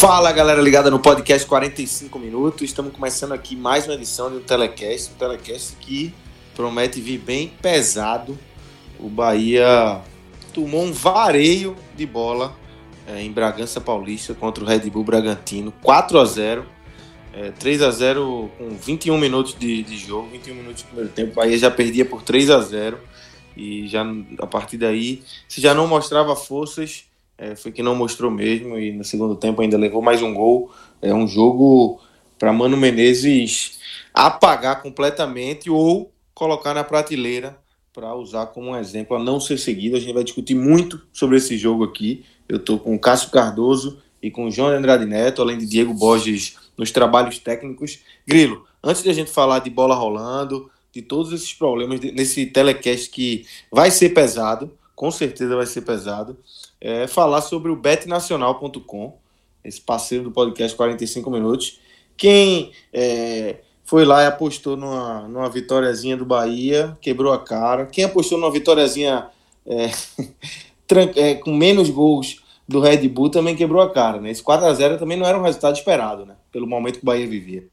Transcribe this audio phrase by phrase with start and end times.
[0.00, 2.62] Fala galera ligada no podcast 45 minutos.
[2.62, 5.10] Estamos começando aqui mais uma edição do Telecast.
[5.12, 6.14] Um Telecast que
[6.56, 8.38] promete vir bem pesado.
[8.98, 10.00] O Bahia
[10.54, 12.56] tomou um vareio de bola
[13.06, 15.70] é, em Bragança Paulista contra o Red Bull Bragantino.
[15.82, 16.64] 4 a 0
[17.34, 21.32] é, 3 a 0 com 21 minutos de, de jogo, 21 minutos de primeiro tempo.
[21.32, 22.98] O Bahia já perdia por 3 a 0
[23.54, 24.02] e já
[24.38, 27.04] a partir daí, se já não mostrava forças,
[27.40, 30.70] é, foi que não mostrou mesmo e no segundo tempo ainda levou mais um gol.
[31.00, 31.98] É um jogo
[32.38, 33.80] para Mano Menezes
[34.12, 37.56] apagar completamente ou colocar na prateleira
[37.94, 39.96] para usar como um exemplo a não ser seguido.
[39.96, 42.26] A gente vai discutir muito sobre esse jogo aqui.
[42.46, 45.94] Eu estou com o Cássio Cardoso e com o João Andrade Neto, além de Diego
[45.94, 48.00] Borges nos trabalhos técnicos.
[48.26, 53.08] Grilo, antes de a gente falar de bola rolando, de todos esses problemas nesse telecast
[53.08, 54.70] que vai ser pesado,
[55.00, 56.36] com certeza vai ser pesado
[56.78, 59.16] é, falar sobre o betnacional.com,
[59.64, 61.80] esse parceiro do podcast 45 Minutos.
[62.18, 67.86] Quem é, foi lá e apostou numa, numa vitóriazinha do Bahia, quebrou a cara.
[67.86, 69.28] Quem apostou numa vitóriazinha
[69.64, 69.90] é,
[71.16, 74.20] é, com menos gols do Red Bull também quebrou a cara.
[74.20, 74.30] Né?
[74.30, 76.36] Esse 4x0 também não era um resultado esperado, né?
[76.52, 77.66] pelo momento que o Bahia vivia.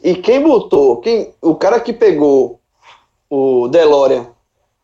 [0.00, 2.60] E quem botou, quem, o cara que pegou
[3.28, 4.28] o DeLorean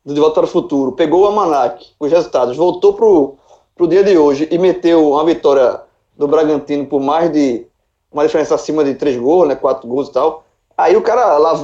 [0.06, 3.34] do De Volta para o Futuro, pegou o Amanac, os resultados, voltou pro,
[3.74, 5.80] pro dia de hoje e meteu uma vitória
[6.16, 7.66] do Bragantino por mais de
[8.12, 10.44] uma diferença acima de três gols, né, quatro gols e tal.
[10.78, 11.54] Aí o cara lá,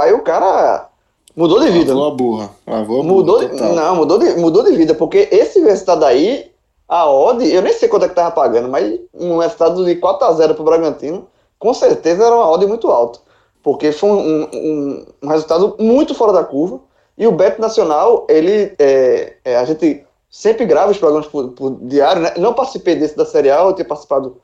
[0.00, 0.88] aí o cara
[1.34, 1.94] mudou de vida.
[1.94, 2.50] Lavou a burra.
[2.66, 6.50] Lavou a burra, mudou de, não, mudou de, mudou de vida, porque esse resultado aí,
[6.86, 10.26] a odd, eu nem sei quanto é que tava pagando, mas um resultado de 4
[10.26, 11.26] a 0 pro Bragantino,
[11.58, 13.20] com certeza era uma odd muito alta,
[13.62, 16.78] porque foi um, um, um resultado muito fora da curva.
[17.16, 21.78] E o Beto Nacional, ele, é, é, a gente sempre grava os programas por, por
[21.82, 22.34] diário, né?
[22.36, 24.40] Não participei desse da Série A, eu tinha participado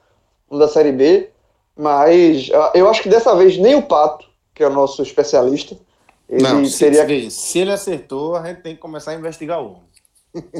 [0.50, 1.30] da Série B,
[1.76, 5.76] mas ah, eu acho que dessa vez nem o Pato, que é o nosso especialista,
[6.28, 7.30] ele não, se, teria...
[7.30, 9.92] se ele acertou, a gente tem que começar a investigar o homem.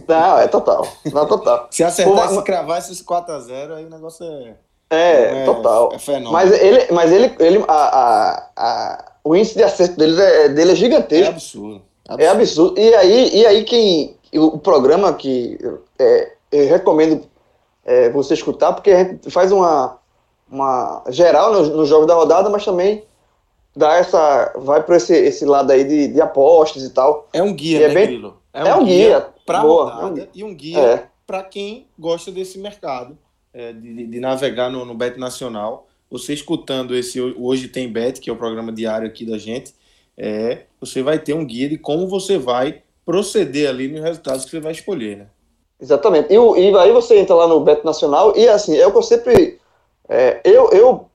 [0.06, 0.86] Não, é total.
[1.10, 1.68] Não, total.
[1.72, 4.56] se acertar, Pô, se cravar esses 4x0, aí o negócio é.
[4.90, 5.90] É, é total.
[5.94, 6.32] É fenômeno.
[6.32, 10.72] Mas ele, mas ele, ele a, a, a, o índice de acerto dele é, dele
[10.72, 11.24] é gigantesco.
[11.24, 11.82] É absurdo.
[12.18, 12.78] É absurdo.
[12.78, 14.16] E aí, e aí quem.
[14.34, 15.58] O programa que
[15.98, 17.22] é, eu recomendo
[17.84, 19.98] é, você escutar, porque a gente faz uma,
[20.50, 23.04] uma geral no, no jogo da rodada, mas também
[23.76, 24.52] dá essa.
[24.56, 27.28] vai para esse, esse lado aí de, de apostas e tal.
[27.32, 28.36] É um guia, é né, bem, Grilo?
[28.52, 31.08] É um, é um guia, guia para rodada é um, e um guia é.
[31.26, 33.16] para quem gosta desse mercado,
[33.52, 35.88] é, de, de, navegar no, no Bet Nacional.
[36.10, 39.74] Você escutando esse Hoje Tem Bet, que é o programa diário aqui da gente,
[40.22, 44.52] é, você vai ter um guia de como você vai proceder ali nos resultados que
[44.52, 45.26] você vai escolher, né?
[45.80, 46.32] Exatamente.
[46.32, 49.02] E, e aí você entra lá no Beto Nacional e assim, é o que eu
[49.02, 49.58] sempre.
[50.08, 51.06] É, eu, eu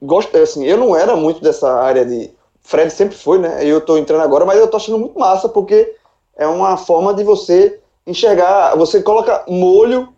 [0.00, 2.30] gosto, assim, eu não era muito dessa área de.
[2.62, 3.62] Fred sempre foi, né?
[3.62, 5.94] Eu tô entrando agora, mas eu tô achando muito massa, porque
[6.34, 8.74] é uma forma de você enxergar.
[8.76, 10.08] Você coloca molho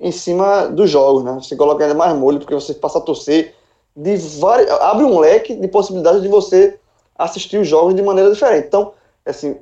[0.00, 1.34] em cima dos jogos, né?
[1.34, 3.54] Você coloca ainda mais molho, porque você passa a torcer
[3.94, 4.70] de várias.
[4.70, 6.78] Abre um leque de possibilidades de você
[7.16, 8.66] assistir os jogos de maneira diferente.
[8.66, 8.92] Então,
[9.24, 9.56] assim,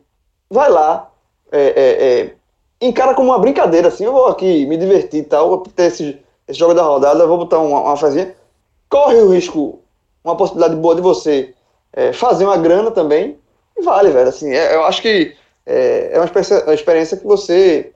[0.51, 1.11] vai lá,
[1.51, 2.35] é, é, é,
[2.81, 6.19] encara como uma brincadeira, assim, eu vou aqui me divertir e tal, vou ter esse,
[6.49, 8.35] esse jogo da rodada, vou botar uma, uma fazinha.
[8.89, 9.81] Corre o risco,
[10.25, 11.55] uma possibilidade boa de você
[11.93, 13.39] é, fazer uma grana também,
[13.77, 15.35] e vale, velho, assim, é, eu acho que
[15.65, 17.93] é, uma, experiência, uma experiência que você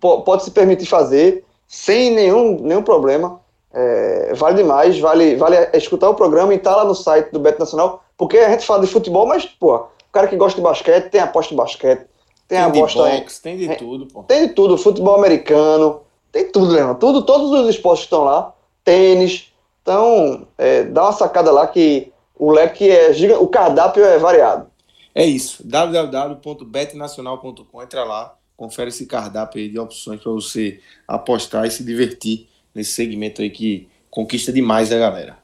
[0.00, 3.40] pode se permitir fazer sem nenhum, nenhum problema.
[3.72, 7.40] É, vale demais, vale, vale escutar o programa e estar tá lá no site do
[7.40, 10.62] Beto Nacional, porque a gente fala de futebol, mas, pô, o cara que gosta de
[10.62, 12.06] basquete tem aposta de basquete,
[12.46, 14.22] tem, tem aposta de boxe, em, tem de tudo, pô.
[14.22, 18.54] Tem de tudo, futebol americano, tem tudo, Leandro, tudo, todos os esportes estão lá,
[18.84, 19.52] tênis,
[19.82, 24.70] então é, dá uma sacada lá que o leque é gigante, o cardápio é variado.
[25.12, 30.78] É isso, www.betnacional.com, entra lá, confere esse cardápio aí de opções para você
[31.08, 35.38] apostar e se divertir nesse segmento aí que conquista demais a galera.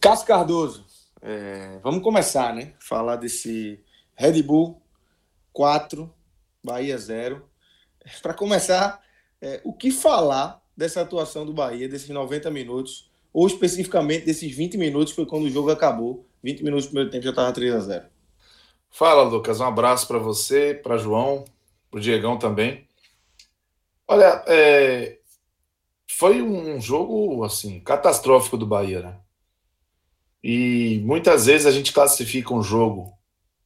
[0.00, 0.83] Cássio Cardoso,
[1.26, 2.74] é, vamos começar, né?
[2.78, 3.82] Falar desse
[4.14, 4.82] Red Bull
[5.54, 6.12] 4,
[6.62, 7.42] Bahia 0.
[8.20, 9.02] Para começar,
[9.40, 14.76] é, o que falar dessa atuação do Bahia, desses 90 minutos, ou especificamente desses 20
[14.76, 16.26] minutos, foi quando o jogo acabou.
[16.42, 18.04] 20 minutos do primeiro tempo já estava 3 a 0
[18.90, 19.60] Fala, Lucas.
[19.60, 21.46] Um abraço para você, para João,
[21.90, 22.86] para o Diegão também.
[24.06, 25.20] Olha, é...
[26.06, 29.23] foi um jogo assim catastrófico do Bahia, né?
[30.44, 33.12] E muitas vezes a gente classifica um jogo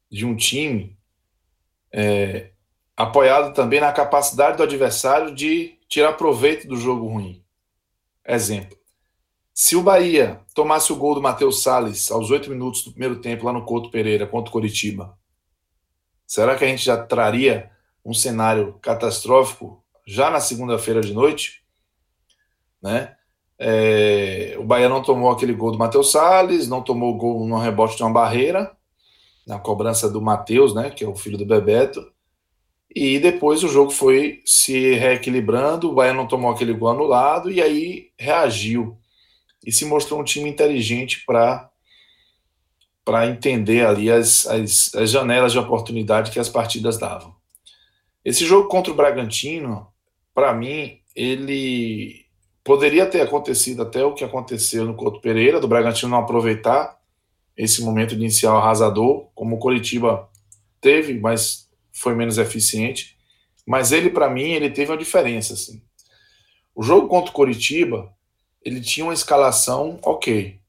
[0.09, 0.97] de um time
[1.93, 2.53] é,
[2.97, 7.45] apoiado também na capacidade do adversário de tirar proveito do jogo ruim.
[8.25, 8.79] Exemplo:
[9.53, 13.45] se o Bahia tomasse o gol do Matheus Salles aos oito minutos do primeiro tempo
[13.45, 15.19] lá no Couto Pereira contra o Coritiba,
[16.29, 17.71] Será que a gente já traria
[18.05, 21.65] um cenário catastrófico já na segunda-feira de noite?
[22.83, 23.17] Né?
[23.59, 27.97] É, o Bahia não tomou aquele gol do Matheus Salles, não tomou gol no rebote
[27.97, 28.71] de uma barreira,
[29.47, 32.13] na cobrança do Matheus, né, que é o filho do Bebeto.
[32.95, 37.61] E depois o jogo foi se reequilibrando, o Bahia não tomou aquele gol anulado e
[37.61, 38.97] aí reagiu.
[39.65, 41.69] E se mostrou um time inteligente para
[43.05, 47.35] para entender ali as, as, as janelas de oportunidade que as partidas davam.
[48.23, 49.89] Esse jogo contra o Bragantino,
[50.35, 52.28] para mim, ele
[52.65, 56.99] poderia ter acontecido até o que aconteceu no Couto Pereira, do Bragantino não aproveitar
[57.57, 60.29] esse momento inicial arrasador, como o Coritiba
[60.81, 63.17] teve, mas foi menos eficiente.
[63.67, 65.55] Mas ele, para mim, ele teve uma diferença.
[65.55, 65.83] Assim.
[66.75, 68.13] O jogo contra o Coritiba,
[68.63, 70.61] ele tinha uma escalação ok.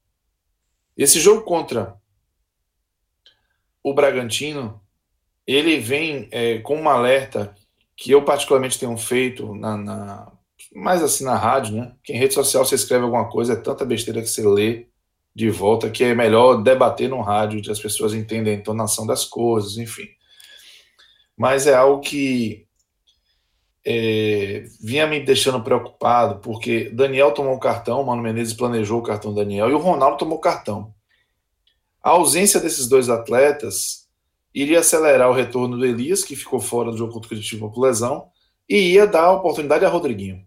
[0.96, 1.96] Esse jogo contra
[3.82, 4.80] o Bragantino
[5.46, 7.54] ele vem é, com um alerta
[7.96, 10.32] que eu particularmente tenho feito na, na,
[10.72, 11.92] mais assim na rádio, né?
[12.04, 14.86] Que em rede social você escreve alguma coisa, é tanta besteira que você lê
[15.34, 19.24] de volta que é melhor debater no rádio, onde as pessoas entendem a entonação das
[19.24, 20.08] coisas, enfim.
[21.36, 22.66] Mas é algo que
[23.84, 29.34] é, vinha me deixando preocupado, porque Daniel tomou o cartão, Mano Menezes planejou o cartão
[29.34, 30.94] Daniel e o Ronaldo tomou o cartão.
[32.02, 34.08] A ausência desses dois atletas
[34.54, 37.80] iria acelerar o retorno do Elias, que ficou fora do jogo contra o Curitiba por
[37.80, 38.28] lesão,
[38.68, 40.44] e ia dar oportunidade a Rodriguinho.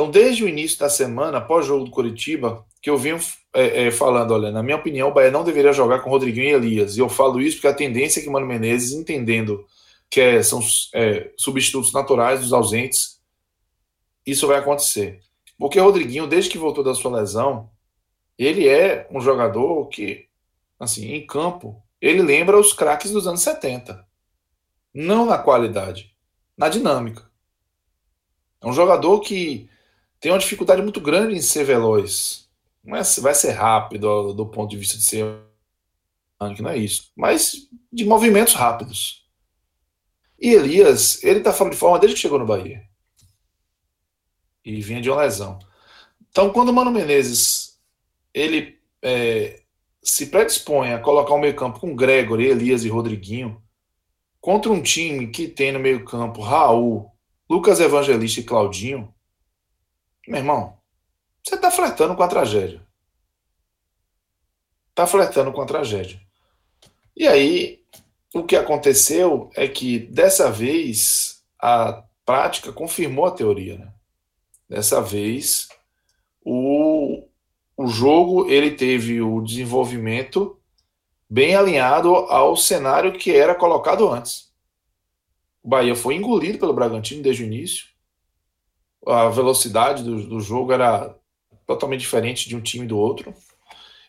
[0.00, 3.18] Então, desde o início da semana, após o jogo do Curitiba, que eu venho
[3.52, 6.52] é, é, falando, olha, na minha opinião, o Bahia não deveria jogar com Rodriguinho e
[6.54, 6.96] Elias.
[6.96, 9.62] E eu falo isso porque a tendência é que Mano Menezes, entendendo
[10.08, 10.60] que é, são
[10.94, 13.20] é, substitutos naturais dos ausentes,
[14.24, 15.20] isso vai acontecer.
[15.58, 17.68] Porque o Rodriguinho, desde que voltou da sua lesão,
[18.38, 20.28] ele é um jogador que,
[20.78, 24.02] assim, em campo, ele lembra os craques dos anos 70.
[24.94, 26.16] Não na qualidade,
[26.56, 27.30] na dinâmica.
[28.62, 29.68] É um jogador que
[30.20, 32.48] tem uma dificuldade muito grande em ser veloz.
[32.84, 35.24] Não é, vai ser rápido do ponto de vista de ser
[36.58, 39.26] não é isso, mas de movimentos rápidos.
[40.40, 42.82] E Elias, ele tá fora de forma desde que chegou no Bahia.
[44.64, 45.58] E vinha de uma lesão.
[46.30, 47.78] Então, quando o Mano Menezes
[48.32, 49.62] ele é,
[50.02, 53.62] se predispõe a colocar o meio-campo com Gregory, Elias e Rodriguinho
[54.40, 57.10] contra um time que tem no meio-campo Raul,
[57.48, 59.12] Lucas Evangelista e Claudinho,
[60.26, 60.78] meu irmão,
[61.42, 62.86] você está flertando com a tragédia.
[64.90, 66.20] Está flertando com a tragédia.
[67.16, 67.82] E aí,
[68.34, 73.78] o que aconteceu é que dessa vez a prática confirmou a teoria.
[73.78, 73.92] Né?
[74.68, 75.68] Dessa vez,
[76.42, 77.26] o,
[77.76, 80.58] o jogo ele teve o desenvolvimento
[81.28, 84.50] bem alinhado ao cenário que era colocado antes.
[85.62, 87.89] O Bahia foi engolido pelo Bragantino desde o início.
[89.06, 91.14] A velocidade do, do jogo era
[91.66, 93.34] totalmente diferente de um time do outro.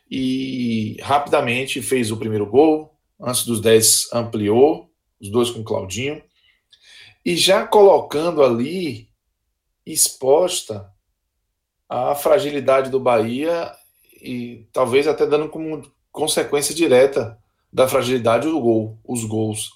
[0.10, 2.94] E rapidamente fez o primeiro gol.
[3.20, 6.22] Antes dos 10 ampliou, os dois com o Claudinho.
[7.24, 9.10] E já colocando ali
[9.86, 10.92] exposta
[11.88, 13.72] a fragilidade do Bahia
[14.22, 15.82] e talvez até dando como
[16.12, 17.38] consequência direta
[17.72, 19.72] da fragilidade do gol, os gols.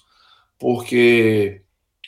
[0.58, 1.62] Porque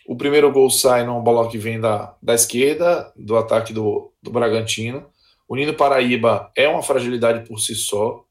[0.09, 4.31] o primeiro gol sai numa bola que vem da, da esquerda, do ataque do, do
[4.31, 5.07] Bragantino.
[5.47, 8.25] O Nino Paraíba é uma fragilidade por si só.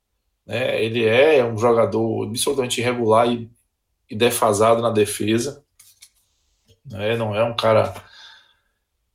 [0.43, 0.83] Né?
[0.83, 3.47] Ele é um jogador absolutamente irregular e,
[4.09, 5.63] e defasado na defesa.
[6.83, 7.15] Né?
[7.15, 7.93] Não é um cara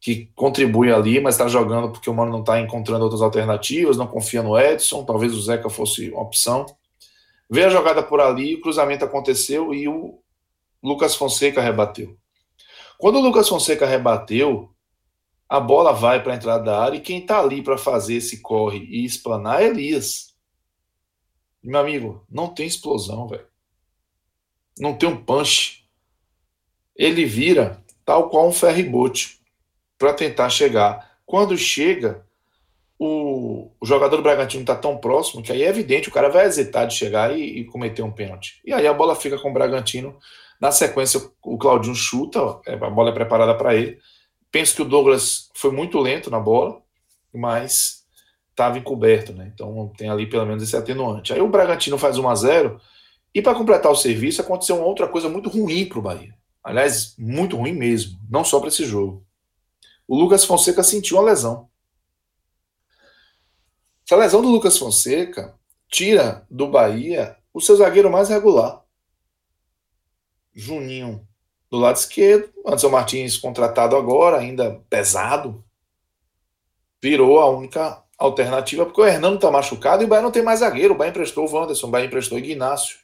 [0.00, 4.06] que contribui ali, mas está jogando porque o Mano não está encontrando outras alternativas, não
[4.06, 6.64] confia no Edson, talvez o Zeca fosse uma opção.
[7.50, 10.20] Veio a jogada por ali, o cruzamento aconteceu e o
[10.80, 12.21] Lucas Fonseca rebateu.
[13.02, 14.72] Quando o Lucas Fonseca rebateu,
[15.48, 18.40] a bola vai para a entrada da área e quem está ali para fazer esse
[18.40, 20.36] corre e explanar é Elias.
[21.60, 23.44] meu amigo, não tem explosão, velho.
[24.78, 25.84] Não tem um punch.
[26.94, 29.40] Ele vira tal qual um ferribote
[29.98, 31.18] para tentar chegar.
[31.26, 32.24] Quando chega,
[33.00, 36.86] o, jogador do Bragantino está tão próximo que aí é evidente, o cara vai hesitar
[36.86, 38.60] de chegar e, e, cometer um pênalti.
[38.64, 40.16] E aí a bola fica com o Bragantino.
[40.62, 43.98] Na sequência, o Claudinho chuta, a bola é preparada para ele.
[44.48, 46.80] Penso que o Douglas foi muito lento na bola,
[47.34, 48.04] mas
[48.48, 49.50] estava encoberto, né?
[49.52, 51.32] Então tem ali pelo menos esse atenuante.
[51.32, 52.80] Aí o Bragantino faz 1 a 0
[53.34, 56.32] e para completar o serviço aconteceu uma outra coisa muito ruim para o Bahia.
[56.62, 59.26] Aliás, muito ruim mesmo, não só para esse jogo.
[60.06, 61.68] O Lucas Fonseca sentiu uma lesão.
[64.06, 68.81] Essa lesão do Lucas Fonseca tira do Bahia o seu zagueiro mais regular.
[70.54, 71.26] Juninho
[71.70, 72.52] do lado esquerdo.
[72.66, 75.64] Anderson Martins contratado agora, ainda pesado.
[77.02, 80.60] Virou a única alternativa, porque o Hernando está machucado e o Bahia não tem mais
[80.60, 80.94] zagueiro.
[80.94, 82.98] O Bahia emprestou o Wanderson, o Bahia emprestou o Ignacio.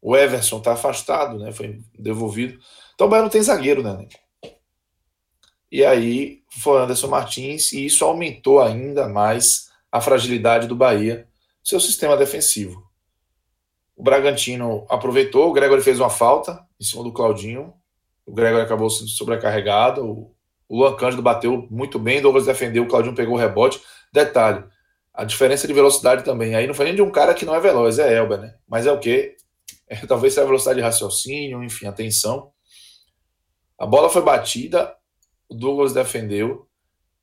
[0.00, 1.52] O Everson está afastado, né?
[1.52, 2.58] Foi devolvido.
[2.94, 4.06] Então o Bahia não tem zagueiro, né?
[5.70, 11.26] E aí foi Anderson Martins, e isso aumentou ainda mais a fragilidade do Bahia,
[11.62, 12.91] seu sistema defensivo.
[14.02, 17.72] O Bragantino aproveitou, o Gregory fez uma falta em cima do Claudinho.
[18.26, 20.04] O Gregory acabou sendo sobrecarregado.
[20.04, 20.34] O
[20.68, 23.80] Luan Cândido bateu muito bem, Douglas defendeu, o Claudinho pegou o rebote.
[24.12, 24.64] Detalhe,
[25.14, 26.56] a diferença de velocidade também.
[26.56, 28.56] Aí não foi nem de um cara que não é veloz, é Elber, né?
[28.66, 29.36] Mas é o quê?
[29.86, 32.50] É, talvez seja a velocidade de raciocínio, enfim, atenção.
[33.78, 34.96] A bola foi batida,
[35.48, 36.66] o Douglas defendeu,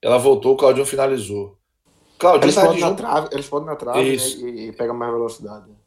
[0.02, 1.58] ela voltou, o Claudinho finalizou.
[2.18, 2.96] Claudinho eles, podem junto...
[2.96, 5.79] trave, eles podem na trave né, e, e pega mais velocidade.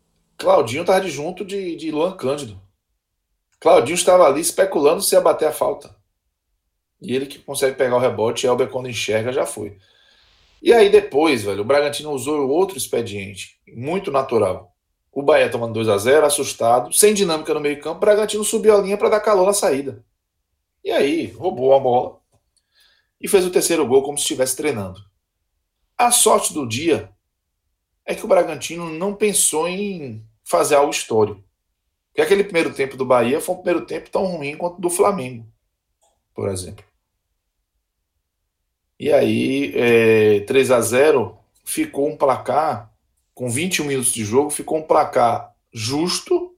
[0.42, 2.60] Claudinho estava de junto de, de Luan Cândido.
[3.60, 5.94] Claudinho estava ali especulando se ia bater a falta.
[7.00, 9.78] E ele que consegue pegar o rebote, Elber quando enxerga já foi.
[10.60, 14.74] E aí depois, velho, o Bragantino usou outro expediente, muito natural.
[15.12, 18.76] O Bahia tomando 2 a 0 assustado, sem dinâmica no meio campo, o Bragantino subiu
[18.76, 20.04] a linha para dar calor na saída.
[20.82, 22.18] E aí, roubou a bola
[23.20, 25.00] e fez o terceiro gol como se estivesse treinando.
[25.96, 27.12] A sorte do dia
[28.04, 31.42] é que o Bragantino não pensou em fazer algo histórico.
[32.08, 35.50] Porque aquele primeiro tempo do Bahia foi um primeiro tempo tão ruim quanto do Flamengo,
[36.34, 36.84] por exemplo.
[39.00, 42.92] E aí, é, 3 a 0 ficou um placar,
[43.34, 46.54] com 21 minutos de jogo, ficou um placar justo,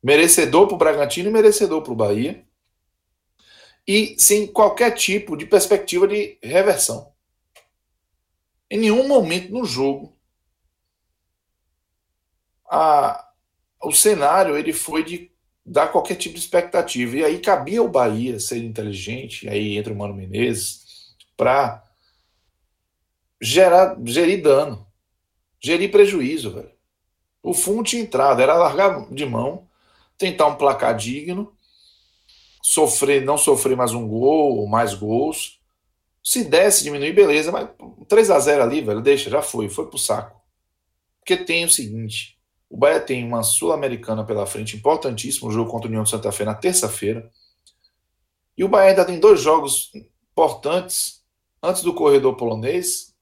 [0.00, 2.44] merecedor para o Bragantino e merecedor para o Bahia,
[3.86, 7.12] e sem qualquer tipo de perspectiva de reversão.
[8.70, 10.16] Em nenhum momento no jogo
[12.74, 13.28] a,
[13.82, 15.30] o cenário ele foi de
[15.64, 17.18] dar qualquer tipo de expectativa.
[17.18, 20.80] E aí cabia o Bahia ser inteligente, aí entra o Mano Menezes,
[21.36, 21.84] para
[23.38, 24.86] gerar, gerir dano,
[25.62, 26.72] gerir prejuízo, velho.
[27.42, 29.68] O fundo tinha entrado, era largar de mão,
[30.16, 31.52] tentar um placar digno,
[32.62, 35.60] sofrer, não sofrer mais um gol ou mais gols,
[36.24, 37.68] se desse, diminuir, beleza, mas
[38.08, 40.40] 3 a 0 ali, velho, deixa, já foi, foi pro saco.
[41.18, 42.38] Porque tem o seguinte:
[42.72, 46.32] o Bahia tem uma Sul-Americana pela frente, importantíssimo, o jogo contra o União de Santa
[46.32, 47.30] Fé na terça-feira.
[48.56, 51.22] E o Bahia ainda tem dois jogos importantes
[51.62, 53.14] antes do corredor polonês,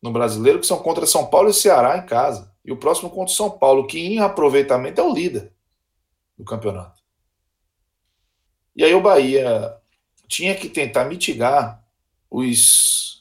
[0.00, 2.54] no brasileiro, que são contra São Paulo e Ceará em casa.
[2.64, 5.52] E o próximo contra São Paulo, que em aproveitamento é o líder
[6.38, 7.02] do campeonato.
[8.76, 9.76] E aí o Bahia
[10.28, 11.84] tinha que tentar mitigar
[12.30, 13.15] os,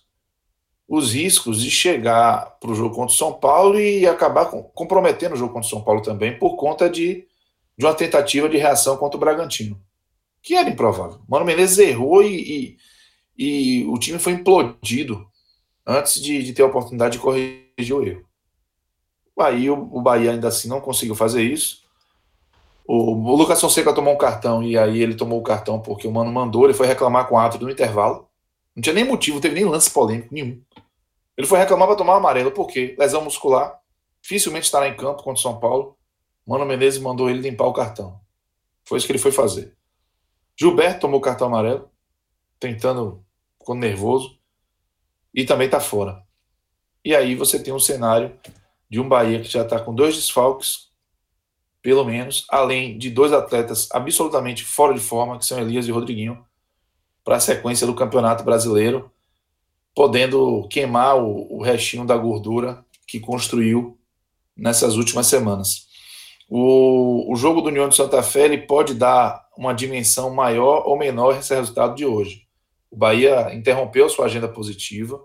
[0.87, 5.33] os riscos de chegar para o jogo contra o São Paulo e acabar com, comprometendo
[5.33, 7.25] o jogo contra o São Paulo também por conta de,
[7.77, 9.81] de uma tentativa de reação contra o Bragantino,
[10.41, 11.19] que era improvável.
[11.27, 12.77] Mano Menezes errou e,
[13.37, 15.27] e, e o time foi implodido
[15.85, 18.25] antes de, de, ter a oportunidade de corrigir o erro.
[19.39, 21.83] Aí o, o Bahia ainda assim não conseguiu fazer isso.
[22.87, 26.11] O, o Lucas Fonseca tomou um cartão e aí ele tomou o cartão porque o
[26.11, 28.29] Mano mandou, ele foi reclamar com o árbitro no intervalo.
[28.75, 30.61] Não tinha nem motivo, não teve nem lance polêmico nenhum.
[31.37, 32.95] Ele foi reclamar para tomar amarelo, por quê?
[32.97, 33.79] Lesão muscular,
[34.21, 35.97] dificilmente estará em campo contra o São Paulo.
[36.45, 38.19] Mano Menezes mandou ele limpar o cartão.
[38.85, 39.75] Foi isso que ele foi fazer.
[40.57, 41.89] Gilberto tomou o cartão amarelo,
[42.59, 43.25] tentando,
[43.59, 44.39] ficou nervoso,
[45.33, 46.23] e também está fora.
[47.03, 48.39] E aí você tem um cenário
[48.89, 50.89] de um Bahia que já está com dois desfalques,
[51.81, 56.43] pelo menos, além de dois atletas absolutamente fora de forma, que são Elias e Rodriguinho,
[57.23, 59.11] para a sequência do Campeonato Brasileiro,
[59.95, 63.97] podendo queimar o, o restinho da gordura que construiu
[64.55, 65.87] nessas últimas semanas.
[66.49, 70.97] o, o jogo do União de Santa Fé ele pode dar uma dimensão maior ou
[70.97, 72.43] menor esse resultado de hoje.
[72.91, 75.19] O Bahia interrompeu sua agenda positiva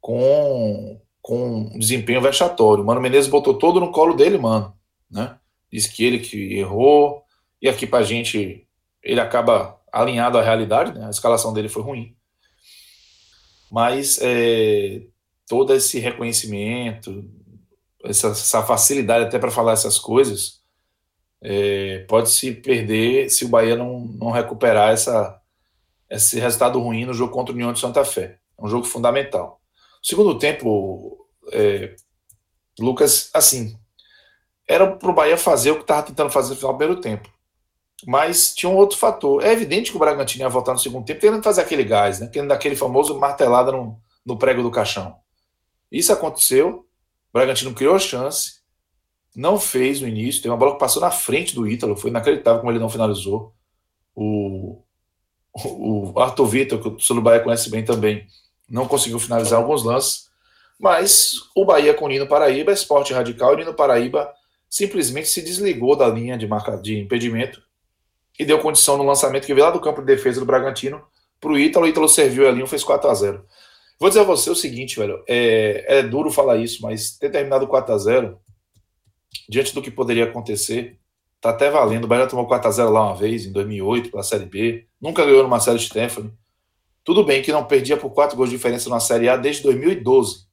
[0.00, 2.82] com, com um desempenho vexatório.
[2.82, 4.74] O Mano Menezes botou todo no colo dele, mano.
[5.10, 5.36] Né?
[5.70, 7.22] Diz que ele que errou,
[7.60, 8.66] e aqui pra gente
[9.02, 11.06] ele acaba alinhado à realidade, né?
[11.06, 12.16] a escalação dele foi ruim.
[13.72, 15.00] Mas é,
[15.48, 17.24] todo esse reconhecimento,
[18.04, 20.60] essa, essa facilidade até para falar essas coisas,
[21.40, 25.40] é, pode se perder se o Bahia não, não recuperar essa,
[26.10, 28.38] esse resultado ruim no jogo contra o União de Santa Fé.
[28.58, 29.58] É um jogo fundamental.
[30.02, 31.96] Segundo tempo, é,
[32.78, 33.74] Lucas, assim,
[34.68, 37.32] era para o Bahia fazer o que estava tentando fazer no final do primeiro tempo.
[38.06, 39.44] Mas tinha um outro fator.
[39.44, 42.26] É evidente que o Bragantino ia voltar no segundo tempo, querendo fazer aquele gás, né?
[42.26, 45.16] querendo daquele famoso martelada no, no prego do caixão.
[45.90, 46.86] Isso aconteceu.
[47.30, 48.60] O Bragantino criou chance,
[49.34, 50.42] não fez no início.
[50.42, 53.54] Tem uma bola que passou na frente do Ítalo, foi inacreditável como ele não finalizou.
[54.14, 54.82] O,
[55.54, 58.26] o Arthur Vitor, que o Sulu Bahia conhece bem também,
[58.68, 60.28] não conseguiu finalizar alguns lances.
[60.78, 64.32] Mas o Bahia com o Nino Paraíba, esporte radical, e o Nino Paraíba
[64.68, 67.62] simplesmente se desligou da linha de, marca, de impedimento
[68.38, 71.02] e deu condição no lançamento que veio lá do campo de defesa do Bragantino
[71.40, 71.86] para o Ítalo.
[71.86, 73.44] O Ítalo serviu a linha, fez 4 a 0
[73.98, 75.22] Vou dizer a você o seguinte, velho.
[75.28, 78.38] É, é duro falar isso, mas ter terminado 4 a 0
[79.48, 80.98] diante do que poderia acontecer,
[81.40, 82.04] tá até valendo.
[82.04, 84.86] O Bahia tomou 4 a 0 lá uma vez, em 2008, pela Série B.
[85.00, 86.32] Nunca ganhou no Marcelo Stephanie.
[87.04, 90.46] Tudo bem que não perdia por 4 gols de diferença na Série A desde 2012.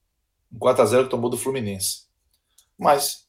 [0.54, 2.04] Um 4 a 0 que tomou do Fluminense.
[2.78, 3.29] Mas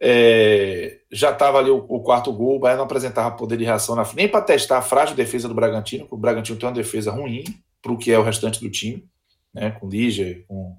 [0.00, 3.94] é, já estava ali o, o, quarto gol, o Bahia não apresentava poder de reação
[3.94, 7.10] na nem para testar a frágil defesa do Bragantino, porque o Bragantino tem uma defesa
[7.10, 7.44] ruim
[7.80, 9.06] para o que é o restante do time,
[9.52, 9.70] né?
[9.70, 10.76] Com Lígia, com o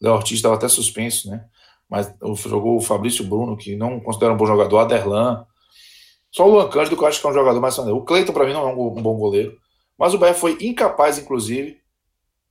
[0.00, 1.44] Léo Ortiz estava até suspenso, né?
[1.88, 5.46] Mas jogou o Fabrício Bruno, que não considera um bom jogador, Aderlan.
[6.30, 8.44] Só o Luan Cândido, que eu acho que é um jogador mais O Cleiton, para
[8.44, 9.56] mim, não é um, um bom goleiro.
[9.96, 11.78] Mas o Bahia foi incapaz, inclusive,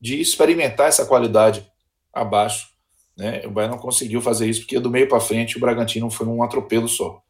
[0.01, 1.69] de experimentar essa qualidade
[2.11, 2.76] abaixo
[3.17, 3.41] né?
[3.45, 6.43] O Bahia não conseguiu fazer isso porque do meio para frente o Bragantino foi um
[6.43, 7.21] atropelo só.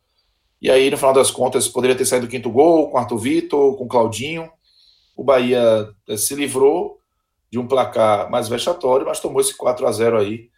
[0.62, 3.78] E aí, no final das contas, poderia ter saído o quinto gol com Arthur Vitor,
[3.78, 4.50] com Claudinho.
[5.15, 7.00] O Bahia eh, se livrou
[7.52, 10.50] de um placar mais vexatório, mas tomou esse 4 a 0 aí,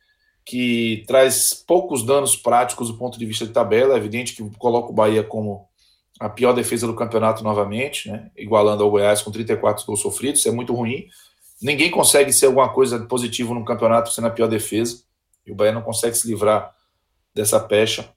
[0.46, 3.94] que traz poucos danos práticos do ponto de vista de tabela.
[3.94, 5.68] É evidente que coloca o Bahia como
[6.20, 8.32] a pior defesa do campeonato novamente, né?
[8.36, 10.40] igualando ao Goiás com 34 gols sofridos.
[10.40, 11.08] Isso é muito ruim.
[11.62, 15.04] Ninguém consegue ser alguma coisa positivo no campeonato sendo a pior defesa.
[15.50, 16.76] E o Bahia não consegue se livrar
[17.34, 18.08] dessa pecha.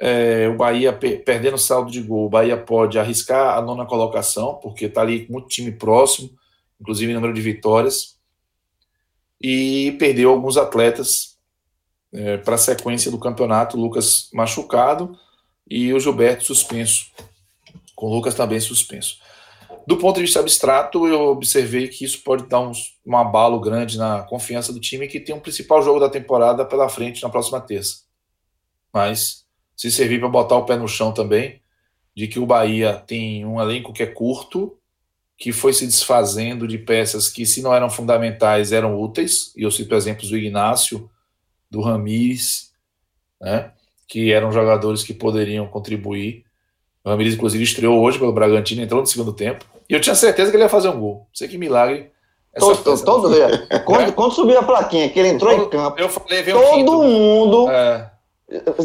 [0.00, 4.86] É, o Bahia perdendo saldo de gol, o Bahia pode arriscar a nona colocação, porque
[4.86, 6.30] está ali com muito time próximo,
[6.80, 8.18] inclusive número de vitórias,
[9.40, 11.38] e perdeu alguns atletas
[12.12, 13.76] é, para a sequência do campeonato.
[13.76, 15.16] O Lucas machucado
[15.68, 17.12] e o Gilberto suspenso,
[17.94, 19.18] com o Lucas também suspenso.
[19.88, 22.72] Do ponto de vista abstrato, eu observei que isso pode dar um,
[23.16, 27.22] abalo grande na confiança do time, que tem um principal jogo da temporada pela frente
[27.22, 28.02] na próxima terça.
[28.92, 31.62] Mas se servir para botar o pé no chão também,
[32.14, 34.78] de que o Bahia tem um elenco que é curto,
[35.38, 39.54] que foi se desfazendo de peças que, se não eram fundamentais, eram úteis.
[39.56, 41.10] E eu cito exemplos do Ignácio,
[41.70, 42.74] do Ramires,
[43.40, 43.72] né,
[44.06, 46.44] que eram jogadores que poderiam contribuir.
[47.08, 49.64] O Ramires, inclusive, estreou hoje pelo Bragantino, entrou no segundo tempo.
[49.88, 51.26] E eu tinha certeza que ele ia fazer um gol.
[51.32, 52.10] Sei que milagre.
[52.58, 53.30] Todo, todo, todo
[53.86, 57.70] quando, quando subiu a plaquinha, que ele entrou todo, em campo, eu falei, todo mundo,
[57.70, 58.10] é.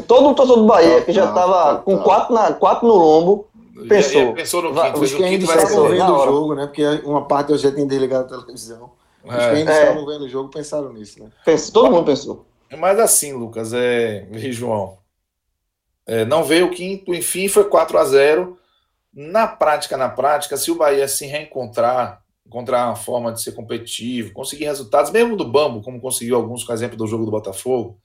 [0.08, 3.48] todo o torcedor do Bahia, que já estava com quatro, na, quatro no lombo,
[3.90, 4.22] pensou.
[4.22, 6.68] E, e pensou no quinto, os que ainda estavam vendo o jogo, né?
[6.68, 8.92] Porque uma parte eu já tinha desligado a televisão.
[9.26, 9.38] Os é.
[9.38, 9.82] que ainda é.
[9.82, 11.30] estavam vendo o jogo pensaram nisso, né?
[11.44, 12.46] Pensou, todo mundo pensou.
[12.78, 14.98] Mas assim, Lucas, é, João,
[16.06, 18.60] é, não veio o quinto, enfim, foi 4 a 0
[19.14, 24.34] na prática, na prática, se o Bahia se reencontrar, encontrar uma forma de ser competitivo,
[24.34, 28.00] conseguir resultados, mesmo do Bambo, como conseguiu alguns com exemplo do jogo do Botafogo,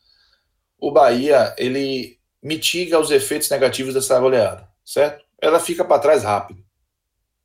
[0.78, 5.24] o Bahia, ele mitiga os efeitos negativos dessa goleada, certo?
[5.40, 6.62] Ela fica para trás rápido.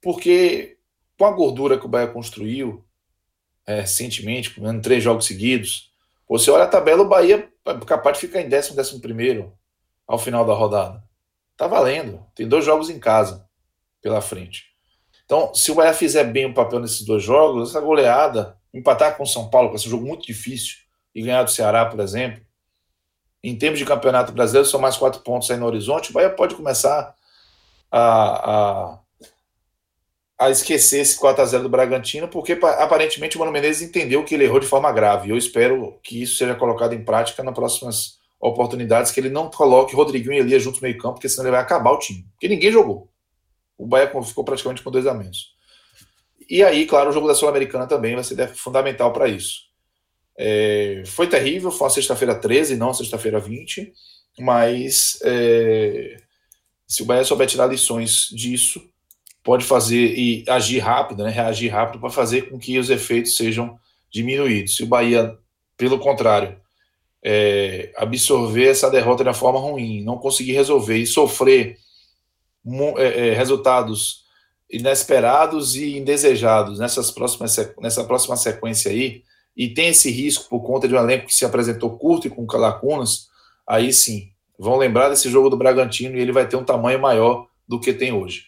[0.01, 0.77] Porque
[1.17, 2.85] com a gordura que o Bahia construiu
[3.65, 5.89] é, recentemente, com três jogos seguidos,
[6.27, 9.53] você olha a tabela, o Bahia é capaz de ficar em décimo, décimo primeiro
[10.07, 11.03] ao final da rodada.
[11.55, 12.25] Tá valendo.
[12.35, 13.47] Tem dois jogos em casa
[14.01, 14.65] pela frente.
[15.25, 19.23] Então, se o Bahia fizer bem o papel nesses dois jogos, essa goleada, empatar com
[19.23, 20.77] o São Paulo, é um jogo muito difícil,
[21.15, 22.41] e ganhar do Ceará, por exemplo,
[23.43, 26.55] em termos de campeonato brasileiro, são mais quatro pontos aí no horizonte, o Bahia pode
[26.55, 27.15] começar
[27.91, 28.99] a, a,
[30.39, 34.59] a esquecer esse 4x0 do Bragantino, porque aparentemente o Mano Menezes entendeu que ele errou
[34.59, 35.29] de forma grave.
[35.29, 38.17] Eu espero que isso seja colocado em prática nas próximas
[38.49, 41.51] oportunidades que ele não coloque Rodriguinho e Elias juntos no meio campo, porque senão ele
[41.51, 42.25] vai acabar o time.
[42.33, 43.09] Porque ninguém jogou.
[43.77, 45.53] O Bahia ficou praticamente com dois a menos.
[46.49, 49.61] E aí, claro, o jogo da Sul-Americana também vai ser fundamental para isso.
[50.37, 53.93] É, foi terrível, foi uma sexta-feira 13, não sexta-feira 20,
[54.39, 56.17] mas é,
[56.85, 58.81] se o Bahia souber tirar lições disso,
[59.41, 63.77] pode fazer e agir rápido, né, reagir rápido para fazer com que os efeitos sejam
[64.11, 64.75] diminuídos.
[64.75, 65.37] Se o Bahia,
[65.77, 66.61] pelo contrário,
[67.23, 71.77] é, absorver essa derrota de forma ruim, não conseguir resolver e sofrer
[72.97, 74.23] é, é, resultados
[74.69, 79.23] inesperados e indesejados nessas próximas, nessa próxima sequência aí,
[79.55, 82.45] e tem esse risco por conta de um elenco que se apresentou curto e com
[82.57, 83.27] lacunas,
[83.67, 87.47] aí sim, vão lembrar desse jogo do Bragantino e ele vai ter um tamanho maior
[87.67, 88.47] do que tem hoje.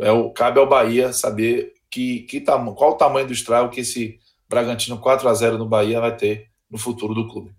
[0.00, 3.80] É o, cabe ao Bahia saber que, que tam, qual o tamanho do estrago que
[3.80, 7.50] esse Bragantino 4 a 0 no Bahia vai ter no futuro do clube.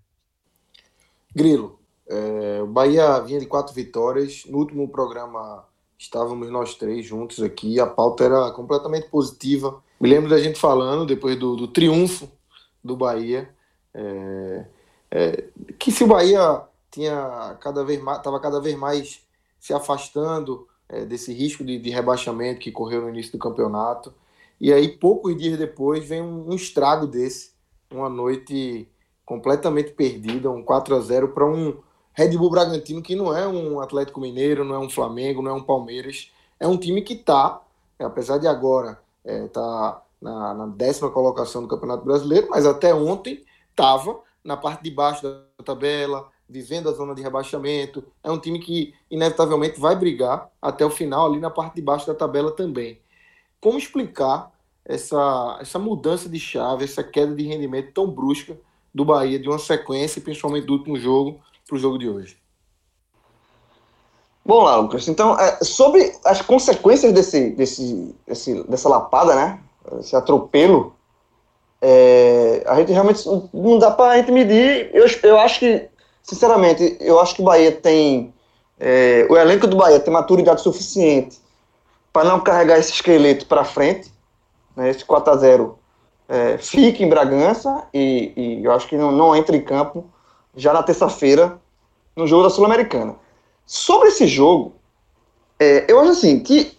[1.34, 4.44] Grilo, é, o Bahia vinha de quatro vitórias.
[4.46, 5.64] No último programa
[5.98, 7.78] estávamos nós três juntos aqui.
[7.78, 9.82] A pauta era completamente positiva.
[10.00, 12.30] Me lembro da gente falando, depois do, do triunfo
[12.82, 13.50] do Bahia,
[13.92, 14.66] é,
[15.10, 15.44] é,
[15.78, 19.20] que se o Bahia tinha cada vez mais, estava cada vez mais
[19.58, 24.14] se afastando é, desse risco de, de, rebaixamento que correu no início do campeonato.
[24.60, 27.52] E aí, poucos dias depois, vem um, um estrago desse,
[27.90, 28.88] uma noite
[29.28, 31.76] completamente perdida, um 4 a 0 para um
[32.14, 35.54] Red Bull Bragantino que não é um Atlético Mineiro, não é um Flamengo, não é
[35.54, 37.60] um Palmeiras, é um time que está,
[37.98, 42.94] apesar de agora estar é, tá na, na, décima colocação do Campeonato Brasileiro, mas até
[42.94, 48.02] ontem estava na parte de baixo da tabela, vivendo a zona de rebaixamento.
[48.24, 52.06] É um time que inevitavelmente vai brigar até o final ali na parte de baixo
[52.06, 52.98] da tabela também.
[53.60, 54.50] Como explicar
[54.86, 58.56] essa, essa mudança de chave, essa queda de rendimento tão brusca
[58.94, 62.36] do Bahia, de uma sequência, principalmente do último jogo, para o jogo de hoje.
[64.44, 65.06] Bom lá, Lucas.
[65.08, 69.60] Então, é, sobre as consequências desse, desse, desse, dessa lapada, né?
[70.00, 70.94] Esse atropelo,
[71.82, 73.22] é, a gente realmente
[73.52, 74.90] não dá para a gente medir.
[74.94, 75.88] Eu, eu acho que,
[76.22, 78.32] sinceramente, eu acho que o Bahia tem.
[78.80, 81.38] É, o elenco do Bahia tem maturidade suficiente
[82.12, 84.10] para não carregar esse esqueleto para frente.
[84.74, 85.77] Né, esse 4 a 0
[86.28, 90.04] é, fique em Bragança e, e, eu acho que não, não entra em campo
[90.54, 91.58] já na terça-feira
[92.14, 93.16] no jogo da Sul-Americana.
[93.64, 94.74] Sobre esse jogo,
[95.58, 96.76] é, eu acho assim que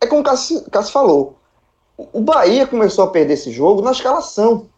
[0.00, 1.36] é como o Cássio, falou.
[1.96, 4.68] O Bahia começou a perder esse jogo na escalação.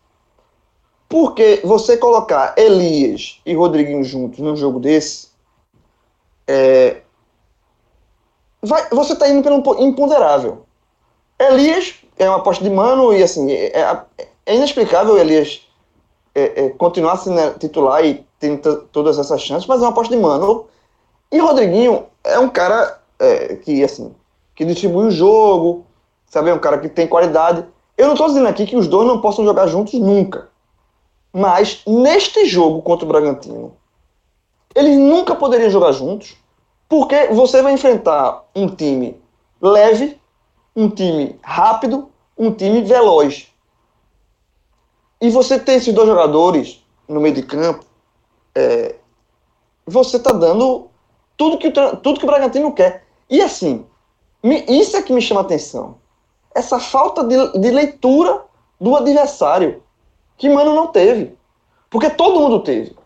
[1.09, 5.29] Porque você colocar Elias e Rodriguinho juntos num jogo desse,
[6.47, 7.03] é,
[8.63, 10.65] vai, você está indo pelo imponderável.
[11.39, 14.03] Elias é uma aposta de mano e assim, é, é,
[14.47, 15.63] é inexplicável Elias
[16.35, 20.21] é, é, continuar sendo titular e tendo todas essas chances, mas é uma aposta de
[20.21, 20.67] mano.
[21.31, 24.15] E Rodriguinho é um cara é, que, assim,
[24.55, 25.87] que distribui o jogo,
[26.27, 26.51] sabe?
[26.51, 27.65] É um cara que tem qualidade.
[27.97, 30.49] Eu não estou dizendo aqui que os dois não possam jogar juntos nunca.
[31.33, 33.75] Mas neste jogo contra o Bragantino,
[34.75, 36.37] eles nunca poderiam jogar juntos,
[36.89, 39.21] porque você vai enfrentar um time
[39.61, 40.21] leve,
[40.75, 42.11] um time rápido,
[42.43, 43.49] um time veloz.
[45.21, 47.85] E você tem esses dois jogadores no meio de campo,
[48.55, 48.97] é,
[49.87, 50.89] você está dando
[51.37, 53.05] tudo que, o, tudo que o Bragantino quer.
[53.31, 53.87] E assim,
[54.43, 55.97] me, isso é que me chama a atenção.
[56.55, 58.43] Essa falta de, de leitura
[58.81, 59.83] do adversário,
[60.37, 61.37] que Mano não teve.
[61.89, 62.97] Porque todo mundo teve.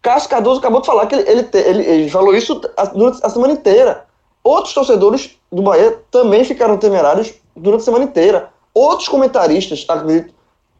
[0.00, 2.60] Cássio Cardoso acabou de falar que ele, ele, ele, ele falou isso
[2.94, 4.06] durante a semana inteira.
[4.44, 8.50] Outros torcedores do Bahia também ficaram temerários durante a semana inteira.
[8.74, 10.34] Outros comentaristas, acredito,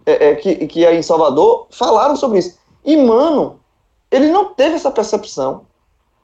[0.06, 2.58] é, é, que, que aí em Salvador, falaram sobre isso.
[2.84, 3.60] E, mano,
[4.10, 5.66] ele não teve essa percepção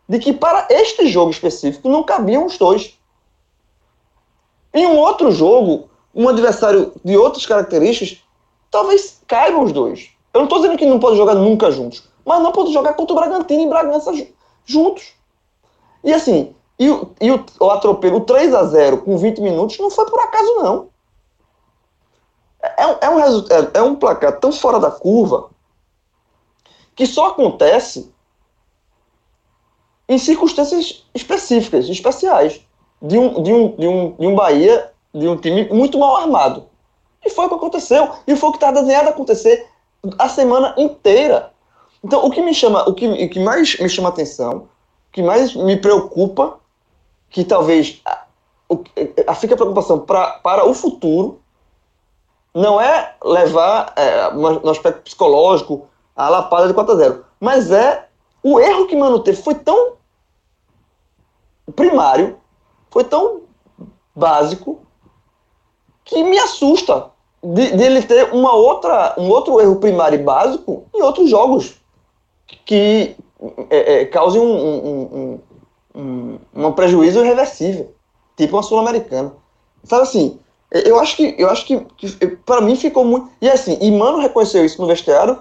[0.08, 2.98] de que para este jogo específico não cabiam os dois.
[4.72, 8.22] Em um outro jogo, um adversário de outras características,
[8.70, 10.10] talvez caibam os dois.
[10.32, 13.12] Eu não estou dizendo que não pode jogar nunca juntos, mas não pode jogar contra
[13.12, 14.12] o Bragantino e Bragança
[14.64, 15.12] juntos.
[16.02, 16.86] E assim, e,
[17.20, 20.88] e o, o atropelo 3 a 0 com 20 minutos não foi por acaso, não.
[22.62, 25.50] É, é, um, é, é um placar tão fora da curva
[26.96, 28.12] que só acontece
[30.08, 32.60] em circunstâncias específicas, especiais,
[33.00, 36.66] de um, de um, de um, de um Bahia, de um time muito mal armado.
[37.24, 39.66] E foi o que aconteceu, e foi o que está desenhado a acontecer
[40.18, 41.52] a semana inteira.
[42.02, 44.68] Então, o que me chama, o que, o que mais me chama atenção,
[45.08, 46.60] o que mais me preocupa,
[47.34, 48.26] que talvez a,
[49.26, 51.40] a, fica a preocupação pra, para o futuro,
[52.54, 58.06] não é levar é, no aspecto psicológico a lapada de 4 a 0 mas é
[58.40, 59.94] o erro que Mano teve foi tão
[61.74, 62.38] primário,
[62.88, 63.40] foi tão
[64.14, 64.86] básico,
[66.04, 67.10] que me assusta
[67.42, 71.80] de, de, ele ter uma outra, um outro erro primário e básico em outros jogos
[72.64, 73.16] que
[73.70, 75.40] é, é, causem um, um, um,
[75.94, 77.94] um, prejuízo irreversível,
[78.36, 79.32] tipo uma sul-americana.
[79.84, 83.30] Sabe assim, eu acho que, eu acho que, que para mim ficou muito.
[83.40, 85.38] E assim, e Mano reconheceu isso no vestiário.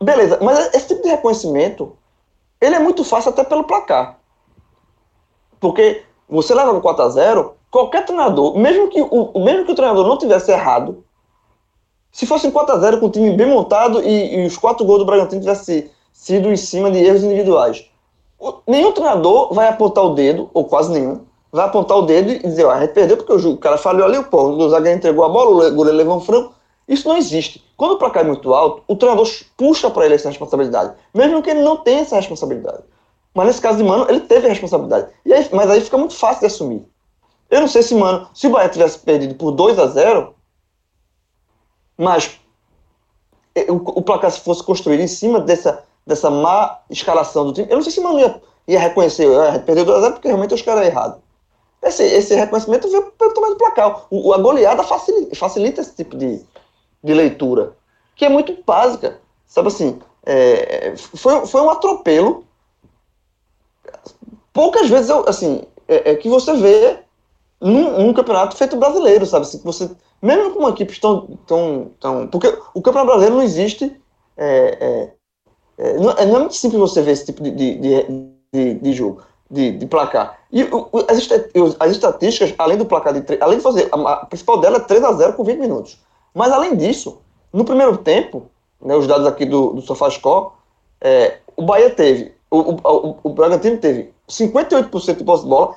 [0.00, 1.96] Beleza, mas esse tipo de reconhecimento
[2.60, 4.18] ele é muito fácil até pelo placar.
[5.58, 9.74] Porque você leva um 4 a 0 qualquer treinador, mesmo que o, mesmo que o
[9.74, 11.04] treinador não tivesse errado,
[12.12, 14.84] se fosse um 4 a 0 com o time bem montado e, e os quatro
[14.84, 17.90] gols do Bragantino tivessem sido em cima de erros individuais,
[18.66, 22.66] nenhum treinador vai apontar o dedo, ou quase nenhum, vai apontar o dedo e dizer,
[22.66, 25.28] ah, a gente perdeu porque o, o cara falhou ali, pô, o zagueiro entregou a
[25.28, 26.52] bola, o goleiro levou um frango.
[26.88, 27.64] Isso não existe.
[27.76, 31.50] Quando o placar é muito alto, o treinador puxa para ele essa responsabilidade, mesmo que
[31.50, 32.82] ele não tenha essa responsabilidade.
[33.34, 35.08] Mas nesse caso de Mano, ele teve a responsabilidade.
[35.24, 36.86] E aí, mas aí fica muito fácil de assumir.
[37.50, 40.34] Eu não sei se, Mano, se o Bahia tivesse perdido por 2 a 0
[41.96, 42.38] mas
[43.68, 47.76] o, o placar se fosse construído em cima dessa, dessa má escalação do time, eu
[47.76, 50.62] não sei se Mano ia, ia reconhecer, ah, perdeu 2 a 0 porque realmente os
[50.62, 51.20] caras errado.
[51.82, 54.06] Esse, esse reconhecimento veio pelo tamanho do placar.
[54.10, 56.40] O, a goleada facilita, facilita esse tipo de,
[57.02, 57.72] de leitura,
[58.14, 59.18] que é muito básica.
[59.46, 62.46] Sabe assim, é, foi, foi um atropelo
[64.52, 66.98] poucas vezes eu, assim, é, é que você vê
[67.60, 69.46] num, num, campeonato feito brasileiro, sabe?
[69.46, 72.26] Assim, você, mesmo com uma equipe tão, tão, tão.
[72.28, 73.96] Porque o campeonato brasileiro não existe.
[74.36, 75.10] É,
[75.78, 77.76] é, é não, é, muito simples você ver esse tipo de, de,
[78.52, 80.38] de, de jogo, de, de, placar.
[80.50, 81.28] E o, as,
[81.80, 83.88] as, estatísticas, além do placar de 3, além de fazer.
[83.92, 85.98] A, a, principal dela é 3 a 0 com 20 minutos.
[86.34, 87.20] Mas além disso,
[87.52, 90.52] no primeiro tempo, né, os dados aqui do, do SofaScore,
[91.00, 92.32] é, o Bahia teve.
[92.50, 95.74] O, o, o Bragantino teve 58% de posse de bola.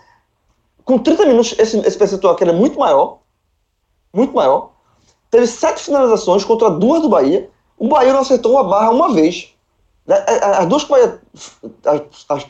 [0.84, 3.19] Com 30 minutos, esse, esse percentual aqui é muito maior.
[4.13, 4.71] Muito maior.
[5.31, 7.49] Teve sete finalizações contra duas do Bahia.
[7.77, 9.55] O Bahia não acertou uma barra uma vez.
[10.06, 10.24] Né,
[10.58, 11.22] as duas que o Bahia.
[11.86, 12.46] As, as,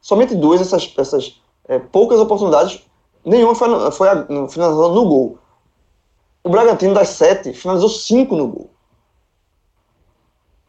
[0.00, 2.82] somente duas, essas, essas é, poucas oportunidades,
[3.24, 4.08] nenhuma foi, foi
[4.48, 5.38] finalizada no gol.
[6.44, 8.70] O Bragantino, das sete, finalizou cinco no gol.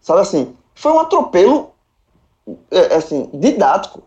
[0.01, 0.55] Sabe assim?
[0.73, 1.71] Foi um atropelo
[2.71, 4.01] é, assim, didático.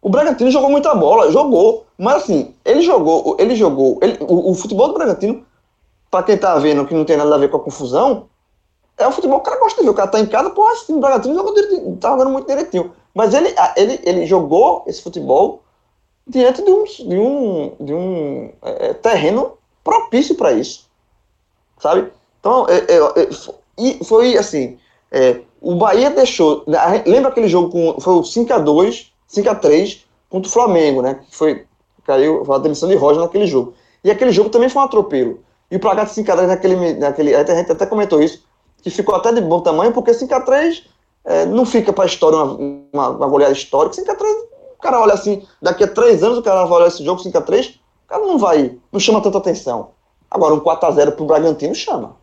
[0.00, 4.54] O Bragantino jogou muita bola, jogou, mas assim, ele jogou, ele jogou, ele, o, o,
[4.54, 5.44] futebol do Bragantino,
[6.10, 8.28] para quem tá vendo que não tem nada a ver com a confusão,
[8.98, 9.90] é o futebol que o cara gosta de ver.
[9.90, 12.92] O cara tá em casa, pô, assim, o Bragantino jogou direitinho, tá jogando muito direitinho.
[13.14, 15.62] Mas ele, ele, ele jogou esse futebol
[16.26, 20.88] diante de um, de um, de um é, terreno propício para isso,
[21.78, 22.12] sabe?
[22.40, 24.78] Então, é, é, é foi assim,
[25.10, 26.64] é, o Bahia deixou.
[27.06, 28.00] Lembra aquele jogo com.
[28.00, 31.20] Foi o 5x2, 5x3 contra o Flamengo, né?
[31.28, 31.64] Que foi.
[32.04, 33.74] Caiu a demissão de Roger naquele jogo.
[34.02, 35.40] E aquele jogo também foi um atropelo.
[35.70, 37.34] E o placar de 5x3 naquele, naquele.
[37.34, 38.42] A gente até comentou isso,
[38.82, 40.84] que ficou até de bom tamanho, porque 5x3
[41.24, 43.96] é, não fica para a história uma, uma, uma goleada histórica.
[43.96, 44.24] 5x3,
[44.76, 47.76] o cara olha assim, daqui a 3 anos o cara vai olhar esse jogo 5x3,
[47.76, 49.90] o cara não vai, não chama tanta atenção.
[50.30, 52.16] Agora, um 4x0 pro Bragantino chama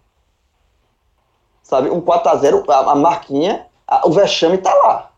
[1.65, 1.89] sabe?
[1.89, 5.11] Um 4x0, a, a, marquinha, a, o vexame tá lá.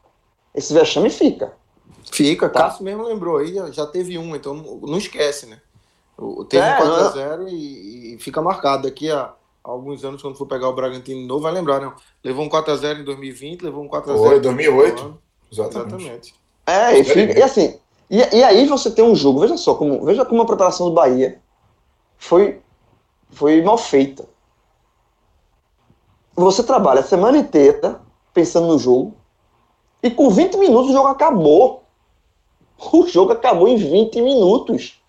[0.56, 1.54] Esse vexame fica.
[2.10, 2.63] Fica, tá?
[2.63, 5.60] Cássio mesmo lembrou aí, já teve um, então não esquece, né?
[6.50, 8.84] Teve é, um 4x0 e, e, fica marcado.
[8.84, 9.34] Daqui a
[9.72, 11.92] alguns anos, quando for pegar o Bragantino de novo, vai lembrar, né?
[12.24, 15.22] Levou um 4x0 em 2020, levou um 4x0 Foi, em 2008.
[15.52, 15.96] Exatamente.
[15.96, 16.36] Exatamente.
[16.66, 20.04] É, e, fica, e assim, e, e, aí você tem um jogo, veja só, como,
[20.04, 21.40] veja como a preparação do Bahia
[22.18, 22.60] foi,
[23.32, 24.28] foi mal feita
[26.38, 28.00] você trabalha a semana inteira
[28.32, 29.16] pensando no jogo,
[30.04, 31.84] e com 20 minutos o jogo acabou.
[32.94, 35.02] O jogo acabou em 20 minutos.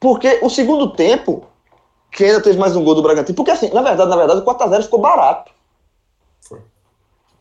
[0.00, 1.44] Porque o segundo tempo,
[2.12, 4.44] que ainda teve mais um gol do Bragantino, porque assim, na verdade, na verdade, o
[4.44, 5.50] 4x0 ficou barato.
[6.42, 6.60] Foi.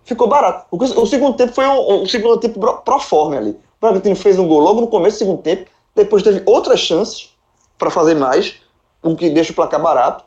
[0.05, 0.65] Ficou barato.
[0.71, 3.51] O, o segundo tempo foi um, um segundo tempo pro forma ali.
[3.51, 7.35] O Bragantino fez um gol logo no começo do segundo tempo, depois teve outras chances
[7.77, 8.55] para fazer mais,
[9.03, 10.23] o que deixa o placar barato.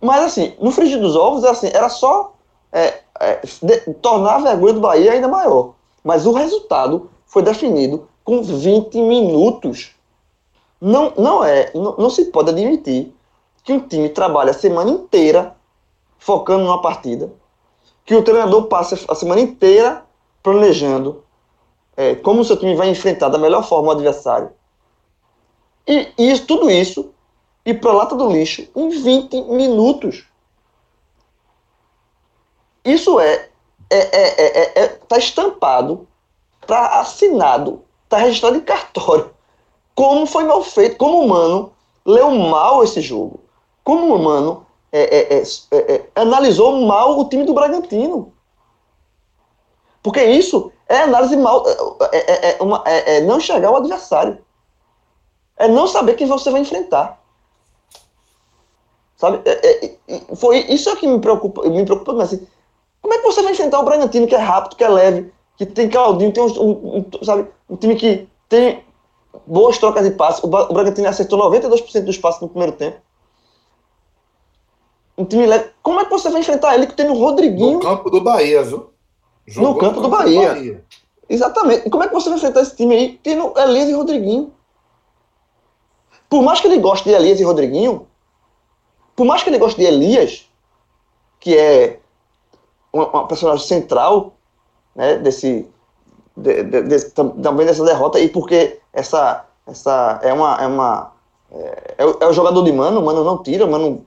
[0.00, 2.32] Mas assim, no frigir dos ovos, assim, era só
[2.72, 5.74] é, é, de, tornar a vergonha do Bahia ainda maior.
[6.02, 9.94] Mas o resultado foi definido com 20 minutos.
[10.80, 13.14] Não, não é, não, não se pode admitir
[13.62, 15.56] que um time trabalhe a semana inteira
[16.18, 17.32] focando numa partida,
[18.04, 20.04] que o treinador passe a semana inteira
[20.42, 21.24] planejando
[21.96, 24.50] é, como o seu time vai enfrentar da melhor forma o adversário.
[25.86, 27.12] E, e isso, tudo isso
[27.64, 30.24] e para lata do lixo em 20 minutos.
[32.84, 33.48] Isso é
[33.92, 36.08] é, é, é, é, tá estampado,
[36.66, 39.30] tá assinado, tá registrado em cartório.
[39.94, 41.72] Como foi mal feito, como o Mano
[42.06, 43.41] leu mal esse jogo.
[43.84, 48.32] Como o Mano é, é, é, é analisou mal o time do Bragantino.
[50.02, 51.64] Porque isso é análise mal.
[52.12, 54.38] É, é, uma, é, não enxergar o adversário.
[55.56, 57.20] É não saber quem você vai enfrentar.
[59.16, 59.40] Sabe?
[60.34, 62.44] foi isso é que me preocupa, me preocupa assim,
[63.00, 65.64] como é que você vai enfrentar o Bragantino que é rápido, que é leve, que
[65.64, 68.84] tem Claudinho, tem um, um, um sabe, um time que tem
[69.46, 70.42] boas trocas de passes.
[70.42, 72.98] O Bragantino acertou 92% dos passes no primeiro tempo.
[75.22, 75.70] Um time leve.
[75.82, 77.74] Como é que você vai enfrentar ele que tem o Rodriguinho?
[77.74, 78.90] No campo do Bahia, viu?
[79.46, 80.48] Jogou no campo, no campo do, Bahia.
[80.48, 80.84] do, Bahia.
[81.28, 81.86] Exatamente.
[81.86, 84.52] E como é que você vai enfrentar esse time aí tendo Elias e Rodriguinho?
[86.28, 88.08] Por mais que ele goste de Elias e Rodriguinho,
[89.14, 90.50] por mais que ele goste de Elias,
[91.38, 92.00] que é
[92.92, 94.34] uma, uma personagem central
[94.96, 95.68] né, desse,
[96.36, 100.56] de, de, de, também dessa derrota, e porque essa, essa é uma.
[100.56, 101.11] É, uma
[101.54, 104.04] é, é, o jogador de mano, mano não tira, mano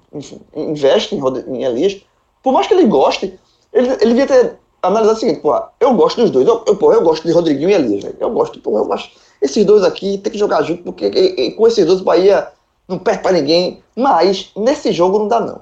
[0.55, 1.21] investe em,
[1.55, 2.01] em Elias.
[2.41, 3.39] Por mais que ele goste,
[3.71, 6.47] ele, ele devia ter analisado o seguinte, pô, eu gosto dos dois.
[6.47, 8.17] Eu, eu, pô, eu gosto de Rodriguinho e Elias, velho.
[8.19, 9.11] Eu gosto, pô, eu acho.
[9.41, 12.51] Esses dois aqui tem que jogar junto, porque e, e, com esses dois o Bahia
[12.87, 13.83] não perde pra ninguém.
[13.95, 15.61] Mas nesse jogo não dá, não.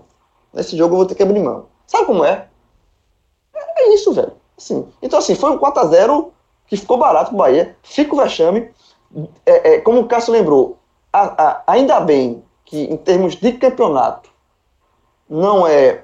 [0.54, 1.66] Nesse jogo eu vou ter que abrir mão.
[1.86, 2.48] Sabe como é?
[3.54, 4.34] É, é isso, velho.
[4.58, 6.28] Assim, então, assim, foi um 4x0
[6.68, 7.76] que ficou barato pro Bahia.
[7.84, 8.70] Fica o vexame.
[9.46, 10.78] É, é, como o Cássio lembrou,
[11.14, 14.32] a, a, ainda bem que em termos de campeonato
[15.30, 16.04] não é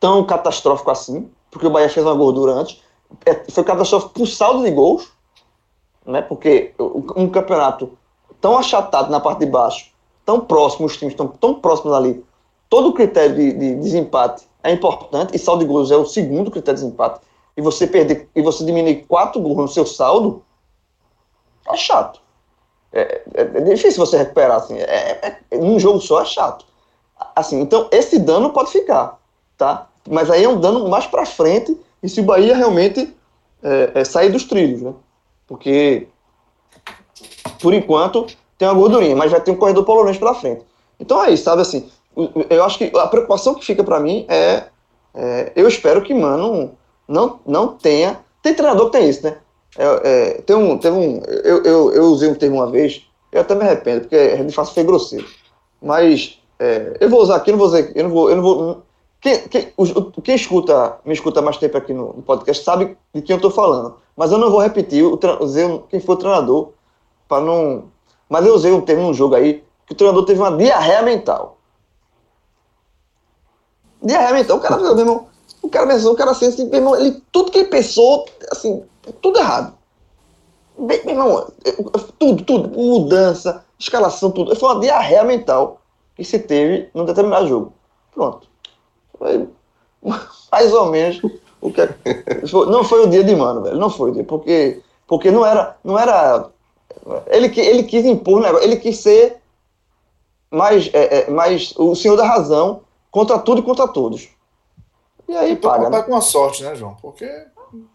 [0.00, 2.82] tão catastrófico assim, porque o Bahia fez uma gordura antes.
[3.24, 5.12] É, foi catastrófico por saldo de gols,
[6.04, 6.22] né?
[6.22, 7.96] Porque um campeonato
[8.40, 9.90] tão achatado na parte de baixo,
[10.24, 12.24] tão próximo, os times estão tão próximos ali,
[12.68, 16.50] todo o critério de, de desempate é importante, e saldo de gols é o segundo
[16.50, 17.20] critério de desempate,
[17.56, 20.42] e você perder, e você diminuir quatro gols no seu saldo,
[21.68, 22.23] é chato.
[22.94, 26.64] É, é, é difícil você recuperar, assim, é, é, num jogo só é chato.
[27.34, 29.18] Assim, então esse dano pode ficar,
[29.58, 29.88] tá?
[30.08, 33.12] Mas aí é um dano mais para frente, e se o Bahia realmente
[33.62, 34.92] é, é, sair dos trilhos, né?
[35.46, 36.06] Porque,
[37.60, 38.26] por enquanto,
[38.56, 40.64] tem uma gordurinha, mas vai ter um corredor polonês pela frente.
[41.00, 41.90] Então é isso, sabe assim,
[42.48, 44.64] eu acho que a preocupação que fica para mim é,
[45.14, 46.76] é, eu espero que Mano
[47.08, 48.20] não, não tenha.
[48.42, 49.38] Tem treinador que tem isso, né?
[49.76, 53.40] É, é, tem um, tem um, eu, eu, eu, usei um termo uma vez, eu
[53.40, 55.26] até me arrependo, porque de fato foi grosseiro.
[55.82, 58.42] Mas é, eu vou usar aqui, eu não vou dizer, eu não vou, eu não
[58.42, 58.82] vou.
[59.20, 59.72] Quem, quem,
[60.22, 63.50] quem escuta, me escuta mais tempo aqui no, no podcast sabe de quem eu estou
[63.50, 63.96] falando.
[64.16, 66.72] Mas eu não vou repetir, o, usei quem foi o treinador,
[67.28, 67.84] para não.
[68.28, 71.54] Mas eu usei um termo num jogo aí que o treinador teve uma diarreia mental
[74.04, 74.58] diarreia mental.
[74.58, 75.26] O cara, meu irmão,
[75.64, 78.84] o cara pensou, o cara sente, meu irmão, ele, tudo que ele pensou, assim,
[79.22, 79.74] tudo errado.
[80.76, 81.46] Meu irmão,
[82.18, 84.54] tudo, tudo, mudança, escalação, tudo.
[84.56, 85.80] Foi uma diarreia mental
[86.16, 87.72] que se teve num determinado jogo.
[88.12, 88.46] Pronto.
[89.18, 89.48] Foi
[90.52, 91.20] mais ou menos
[91.60, 91.88] o que é,
[92.52, 93.78] não foi o dia de mano, velho.
[93.78, 96.50] Não foi o dia, porque porque não era não era
[97.28, 98.50] ele ele quis impor, né?
[98.62, 99.38] ele quis ser
[100.50, 104.28] mais é, é, mais o senhor da razão contra tudo e contra todos.
[105.28, 105.90] E aí então, paga.
[105.90, 106.02] Né?
[106.02, 106.96] com a sorte, né, João?
[107.00, 107.28] Porque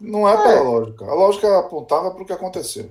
[0.00, 0.36] não é, é.
[0.36, 1.04] pela lógica.
[1.04, 2.90] A lógica apontava para o que aconteceu.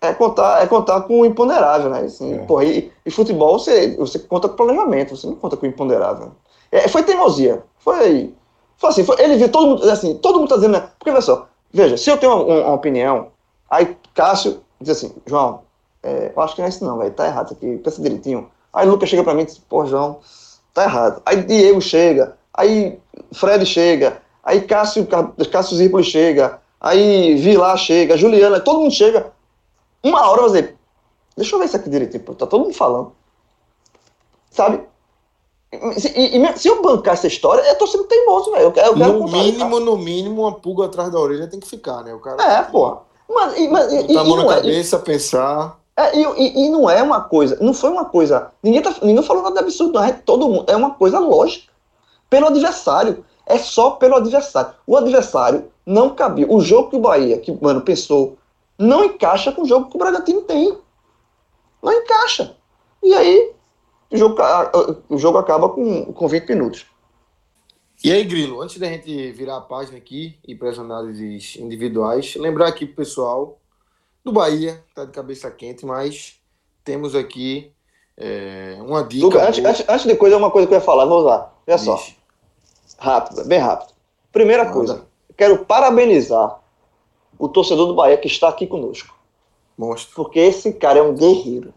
[0.00, 2.00] É contar, é contar com o imponderável, né?
[2.00, 2.38] Assim, é.
[2.38, 6.32] porra, e, e, futebol você, você conta com planejamento, você não conta com o imponderável.
[6.70, 7.62] É, foi teimosia.
[7.78, 8.34] Foi.
[8.76, 10.90] Foi assim, foi, ele viu todo mundo, assim, todo mundo tá dizendo, né?
[10.98, 13.28] Porque olha só, veja, se eu tenho uma, uma opinião,
[13.70, 15.62] aí Cássio diz assim, João,
[16.02, 18.50] é, eu acho que não é isso não, velho, tá errado isso aqui, pensa direitinho.
[18.72, 20.18] Aí Lucas chega pra mim e diz, pô, João,
[20.74, 21.22] tá errado.
[21.24, 22.98] Aí Diego chega, aí
[23.32, 25.06] Fred chega, aí Cássio,
[25.50, 29.32] Cássio Zirpoli chega, aí Vilar chega, Juliana, todo mundo chega.
[30.02, 30.74] Uma hora você,
[31.36, 33.12] deixa eu ver isso aqui direitinho, tá todo mundo falando.
[34.50, 34.80] Sabe?
[35.98, 38.62] Se, e, e, se eu bancar essa história, eu tô sendo teimoso, velho.
[38.62, 42.02] Eu eu quero no mínimo, no mínimo, uma pulga atrás da orelha tem que ficar,
[42.02, 42.14] né?
[42.14, 43.00] O cara é, porra.
[43.28, 45.78] Mas, e, mas, e, a mão na é, cabeça, pensar.
[45.96, 48.52] É, e, e, e, não é uma coisa, não foi uma coisa.
[48.62, 50.04] Ninguém, tá, ninguém falou nada de absurdo, não.
[50.04, 51.72] É, todo mundo, é uma coisa lógica.
[52.28, 53.24] Pelo adversário.
[53.46, 54.74] É só pelo adversário.
[54.86, 56.46] O adversário não cabia.
[56.50, 58.36] O jogo que o Bahia, que mano, pensou,
[58.78, 60.76] não encaixa com o jogo que o Bragantino tem.
[61.82, 62.56] Não encaixa.
[63.02, 63.52] E aí,
[64.10, 64.36] o jogo,
[65.08, 66.86] o jogo acaba com, com 20 minutos.
[68.02, 72.34] E aí, Grilo, antes da gente virar a página aqui e para as análises individuais,
[72.36, 73.58] lembrar aqui pro pessoal
[74.24, 76.38] do Bahia, tá de cabeça quente, mas
[76.84, 77.72] temos aqui
[78.16, 79.24] é, uma dica.
[79.24, 81.54] Luca, antes, antes, antes, de coisa, uma coisa que eu ia falar, vou usar.
[81.66, 82.00] Olha só.
[82.98, 83.92] Rápido, bem rápido.
[84.32, 84.74] Primeira Nada.
[84.74, 86.60] coisa, quero parabenizar
[87.38, 89.14] o torcedor do Bahia que está aqui conosco.
[90.14, 91.72] Porque esse cara é um guerreiro.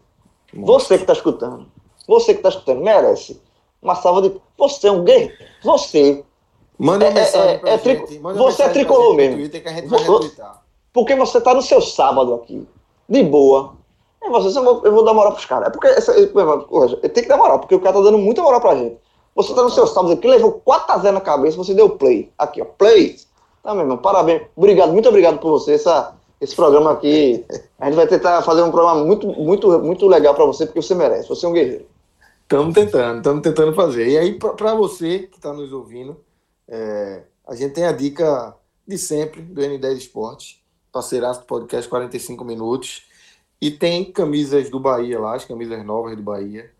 [0.54, 1.66] Você que está escutando,
[2.08, 3.40] você que está escutando, merece
[3.82, 4.40] uma salva de.
[4.58, 5.34] Você é um guerreiro.
[5.62, 6.24] Você.
[6.78, 7.82] Manda uma É- mensagem é- pra é gente.
[8.06, 9.36] trico- Manda uma você é tricolor mesmo.
[9.36, 10.62] Twitter que a gente vai retweetar.
[10.92, 12.66] Porque você está no seu sábado aqui,
[13.08, 13.74] de boa.
[14.22, 15.68] E você, eu vou, eu vou dar moral pros caras.
[15.68, 15.86] É porque.
[15.88, 16.12] Essa,
[16.70, 18.96] hoje, tem que dar moral, porque o cara tá dando muita moral pra gente.
[19.34, 22.30] Você tá no seu sábado aqui, levou 4x0 na cabeça, você deu play.
[22.36, 23.16] Aqui, ó, play.
[23.62, 24.42] Tá, meu irmão, parabéns.
[24.56, 25.74] Obrigado, muito obrigado por você.
[25.74, 27.44] Essa, esse programa aqui,
[27.78, 30.94] a gente vai tentar fazer um programa muito, muito, muito legal pra você, porque você
[30.94, 31.28] merece.
[31.28, 31.86] Você é um guerreiro.
[32.42, 34.08] Estamos tentando, estamos tentando fazer.
[34.08, 36.16] E aí, para você que está nos ouvindo,
[36.66, 38.56] é, a gente tem a dica
[38.86, 40.60] de sempre do N10 Esportes,
[40.90, 43.04] parceiraço do podcast 45 Minutos.
[43.60, 46.70] E tem camisas do Bahia lá, as camisas novas do Bahia,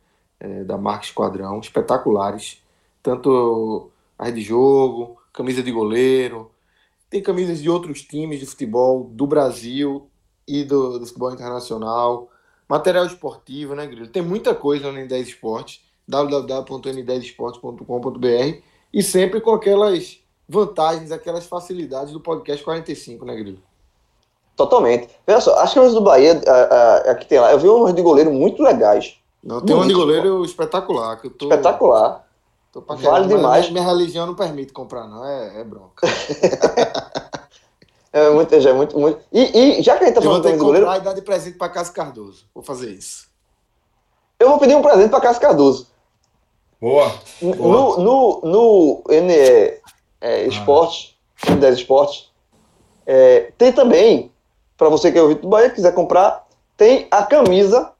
[0.40, 2.60] é, da marca Esquadrão, espetaculares.
[3.02, 6.50] Tanto as de jogo, camisa de goleiro.
[7.08, 10.10] Tem camisas de outros times de futebol do Brasil
[10.46, 12.28] e do, do futebol internacional.
[12.68, 14.06] Material esportivo, né, Grilo?
[14.06, 18.62] Tem muita coisa no N10 Esportes, www.n10esportes.com.br
[18.92, 23.62] e sempre com aquelas vantagens, aquelas facilidades do podcast 45, né, Grilo?
[24.56, 25.08] Totalmente.
[25.26, 26.38] Veja só, as camisas do Bahia,
[27.08, 29.19] aqui tem lá, eu vi umas de goleiro muito legais.
[29.42, 32.26] Não, tem um de goleiro espetacular, que eu tô, Espetacular.
[32.70, 33.70] tô pra Vale demais.
[33.70, 36.06] Minha religião não permite comprar, não, é, é bronca.
[38.12, 39.20] É muito, já é muito, muito.
[39.32, 41.00] E, e já que a gente tá Eu vou falando ter de que goleiro, comprar
[41.00, 42.44] e dar de presente pra Cássio Cardoso.
[42.52, 43.28] Vou fazer isso.
[44.38, 45.86] eu vou pedir um presente pra Cássio Cardoso.
[46.80, 47.12] Boa.
[47.40, 49.80] No, no, no NE
[50.20, 52.32] é, Esporte, N10 Esporte,
[53.06, 54.32] é, tem também,
[54.76, 57.92] para você que é ouvinte do Bahia, quiser comprar, tem a camisa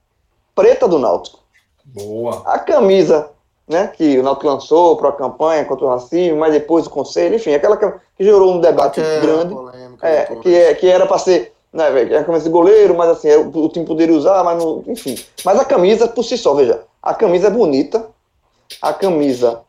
[0.60, 1.38] preta do Náutico.
[1.84, 2.42] Boa.
[2.44, 3.30] A camisa
[3.68, 7.36] né, que o Náutico lançou para a campanha contra o racismo, mas depois o conselho,
[7.36, 9.54] enfim, aquela que gerou um debate Aquela grande.
[9.54, 12.96] polêmica É, que, é, que era para ser, né, velho, é a camisa de goleiro,
[12.96, 15.16] mas assim, era- o time poderia usar, mas não, enfim.
[15.44, 18.06] Mas a camisa por si só, veja, a camisa é bonita,
[18.82, 19.60] a camisa,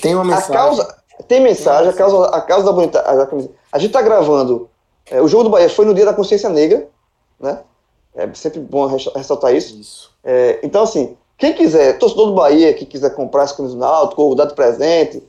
[0.00, 0.52] Tem uma a mensagem.
[0.52, 0.96] causa,
[1.28, 3.50] tem mensagem, a causa, a causa da bonita, a, camisa.
[3.70, 4.68] A gente tá gravando,
[5.10, 6.88] é, o jogo do Bahia foi no dia da consciência negra,
[7.38, 7.60] né?
[8.14, 9.78] É sempre bom res- ressaltar isso.
[9.78, 10.10] Isso.
[10.28, 14.22] É, então, assim, quem quiser, torcedor do Bahia que quiser comprar essa camisa do Náutico
[14.22, 15.22] ou dar de presente,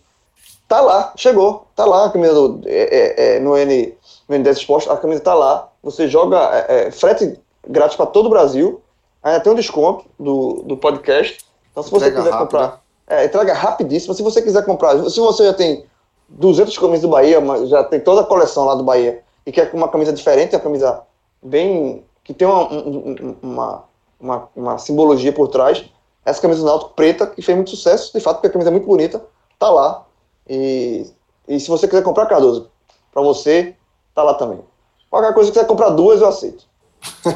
[0.67, 3.93] tá lá, chegou, tá lá a camisa do, é, é, é, no, N,
[4.27, 6.37] no N10 Esporte, a camisa tá lá, você joga
[6.67, 8.81] é, é, frete grátis para todo o Brasil,
[9.21, 11.37] ainda tem um desconto do, do podcast,
[11.71, 12.45] então se você Entrega quiser rápido.
[12.47, 15.85] comprar, é, entrega rapidíssimo, se você quiser comprar, se você já tem
[16.29, 19.69] 200 camisas do Bahia, mas já tem toda a coleção lá do Bahia, e quer
[19.73, 21.01] uma camisa diferente, uma camisa
[21.41, 23.83] bem, que tem uma, um- um- uma,
[24.20, 25.84] uma, uma simbologia por trás,
[26.26, 28.72] essa camisa do Náutico preta, que fez muito sucesso, de fato, porque a camisa é
[28.72, 29.24] muito bonita,
[29.57, 30.05] tá lá.
[30.49, 31.05] E,
[31.47, 32.70] e se você quiser comprar, Cardoso,
[33.11, 33.76] pra você,
[34.13, 34.59] tá lá também.
[35.09, 36.65] Qualquer coisa que quiser comprar duas, eu aceito.
[37.24, 37.32] Eu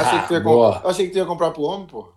[0.00, 0.80] achei, que tu ia comp- Boa.
[0.82, 2.08] eu achei que tu ia comprar pro homem, pô.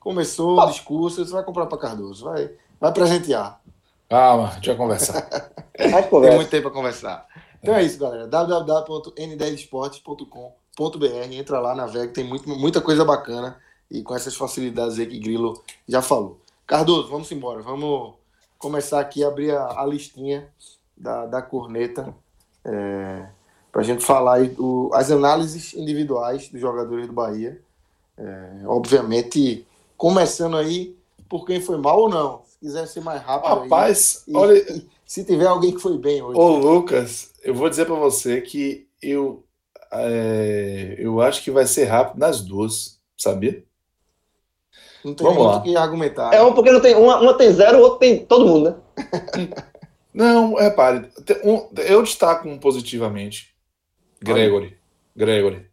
[0.00, 2.24] Começou o discurso, você vai comprar pra Cardoso.
[2.24, 3.60] Vai, vai presentear.
[4.08, 5.22] Calma, a gente vai conversar.
[5.76, 5.90] Tem
[6.36, 7.26] muito tempo pra conversar.
[7.62, 8.26] Então é isso, galera.
[8.26, 10.52] www.n10esportes.com.br.
[11.32, 13.60] Entra lá, navega, tem muito, muita coisa bacana.
[13.90, 16.38] E com essas facilidades aí que Grilo já falou.
[16.66, 17.62] Cardoso, vamos embora.
[17.62, 18.14] Vamos
[18.58, 20.48] começar aqui a abrir a, a listinha
[20.96, 22.12] da, da corneta.
[22.64, 23.26] É,
[23.70, 27.60] para a gente falar aí do, as análises individuais dos jogadores do Bahia.
[28.18, 29.64] É, obviamente,
[29.96, 30.96] começando aí
[31.28, 32.42] por quem foi mal ou não.
[32.48, 33.60] Se quiser ser mais rápido aí.
[33.60, 36.38] Rapaz, E- olha, e se tiver alguém que foi bem hoje.
[36.40, 39.44] ô Lucas, eu vou dizer pra você que eu,
[39.92, 43.62] é, eu acho que vai ser rápido nas duas, sabia?
[45.04, 45.58] Não tem Vamos muito lá.
[45.58, 46.34] o que argumentar.
[46.34, 48.76] É um porque não tem, uma, uma tem zero, o outro tem todo mundo, né?
[50.12, 51.10] Não, repare,
[51.44, 53.54] um- eu destaco um positivamente.
[54.22, 54.76] Gregory.
[55.14, 55.66] Gregory.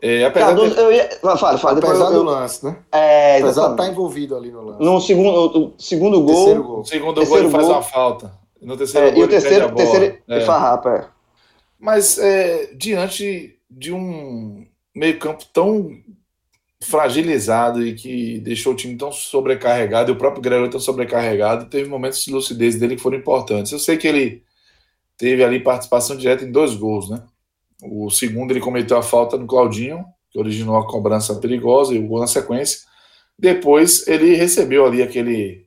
[0.00, 1.10] É, apesar Cardoso, de, eu ia.
[1.20, 1.78] Fala, fala.
[1.78, 2.78] Apesar do eu, lance, né?
[2.90, 3.92] é, Apesar de estar exatamente.
[3.92, 4.82] envolvido ali no lance.
[4.82, 6.34] No segundo, segundo gol.
[6.34, 6.84] Terceiro no gol.
[6.84, 7.74] segundo terceiro gol ele faz gol.
[7.74, 8.32] uma falta.
[8.62, 9.76] No terceiro é, gol e o a terceiro, bola.
[9.76, 10.36] terceiro É.
[10.36, 10.90] ele farrapa.
[10.94, 11.17] É.
[11.78, 16.02] Mas é, diante de um meio-campo tão
[16.80, 21.88] fragilizado e que deixou o time tão sobrecarregado, e o próprio Gregory tão sobrecarregado, teve
[21.88, 23.72] momentos de lucidez dele que foram importantes.
[23.72, 24.42] Eu sei que ele
[25.16, 27.22] teve ali participação direta em dois gols, né?
[27.82, 32.06] O segundo ele cometeu a falta no Claudinho, que originou a cobrança perigosa e o
[32.06, 32.80] gol na sequência.
[33.38, 35.66] Depois ele recebeu ali aquele,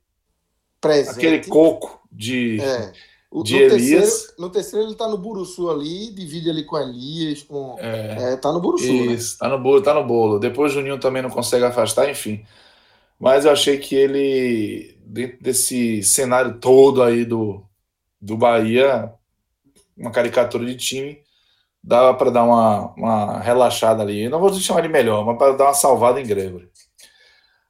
[0.80, 1.16] Presente.
[1.16, 2.60] aquele coco de.
[2.62, 2.92] É.
[3.32, 4.12] O, de no, Elias.
[4.12, 7.78] terceiro, no terceiro ele tá no Buruçu ali, divide ali com Elias, com.
[7.80, 9.14] É, É, tá no Buruçu, né?
[9.14, 10.38] Isso, tá no bolo, tá no bolo.
[10.38, 12.46] Depois o Juninho também não consegue afastar, enfim.
[13.18, 17.64] Mas eu achei que ele, dentro desse cenário todo aí do,
[18.20, 19.14] do Bahia,
[19.96, 21.24] uma caricatura de time,
[21.84, 24.24] dava para dar uma, uma relaxada ali.
[24.24, 26.70] Eu não vou chamar de melhor, mas para dar uma salvada em Gregory.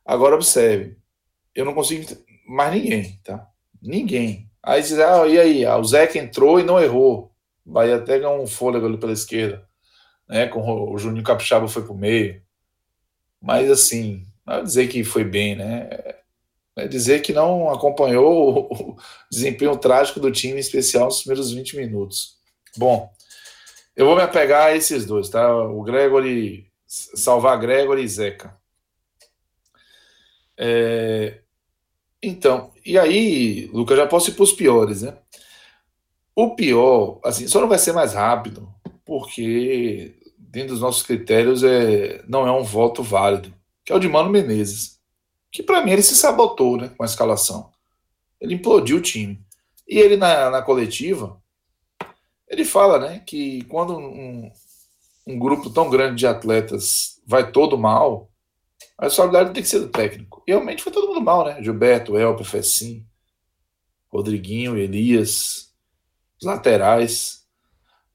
[0.06, 0.98] Agora observe,
[1.54, 2.06] eu não consigo
[2.48, 3.48] mais ninguém, tá?
[3.82, 4.51] Ninguém.
[4.64, 5.66] Aí diz, ah, e aí?
[5.66, 7.32] Ah, o Zeca entrou e não errou.
[7.66, 9.68] Vai até ganhar um fôlego ali pela esquerda.
[10.28, 10.48] Né?
[10.48, 12.42] Com o Juninho Capixaba foi pro meio.
[13.42, 15.90] Mas assim, não é dizer que foi bem, né?
[16.76, 18.98] É dizer que não acompanhou o
[19.32, 22.38] desempenho trágico do time, em especial nos primeiros 20 minutos.
[22.78, 23.12] Bom,
[23.96, 25.54] eu vou me apegar a esses dois, tá?
[25.56, 28.58] O Gregory, salvar Gregory e Zeca.
[30.58, 31.42] É,
[32.22, 35.18] então, e aí, Lucas, já posso ir para os piores, né?
[36.36, 38.72] O pior, assim, só não vai ser mais rápido,
[39.04, 43.54] porque dentro dos nossos critérios é, não é um voto válido,
[43.84, 45.00] que é o de Mano Menezes,
[45.52, 47.70] que para mim ele se sabotou, né, com a escalação.
[48.40, 49.44] Ele implodiu o time.
[49.88, 51.42] E ele na, na coletiva,
[52.48, 54.52] ele fala, né, que quando um,
[55.28, 58.31] um grupo tão grande de atletas vai todo mal,
[59.02, 60.44] a responsabilidade tem que ser do técnico.
[60.46, 61.62] E realmente foi todo mundo mal, né?
[61.64, 63.04] Gilberto, Elper, Fecim,
[64.08, 65.74] Rodriguinho, Elias,
[66.40, 67.44] os laterais.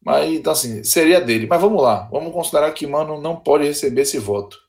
[0.01, 1.49] Mas, então, assim, seria dele.
[1.49, 2.09] Mas vamos lá.
[2.09, 4.61] Vamos considerar que Mano não pode receber esse voto.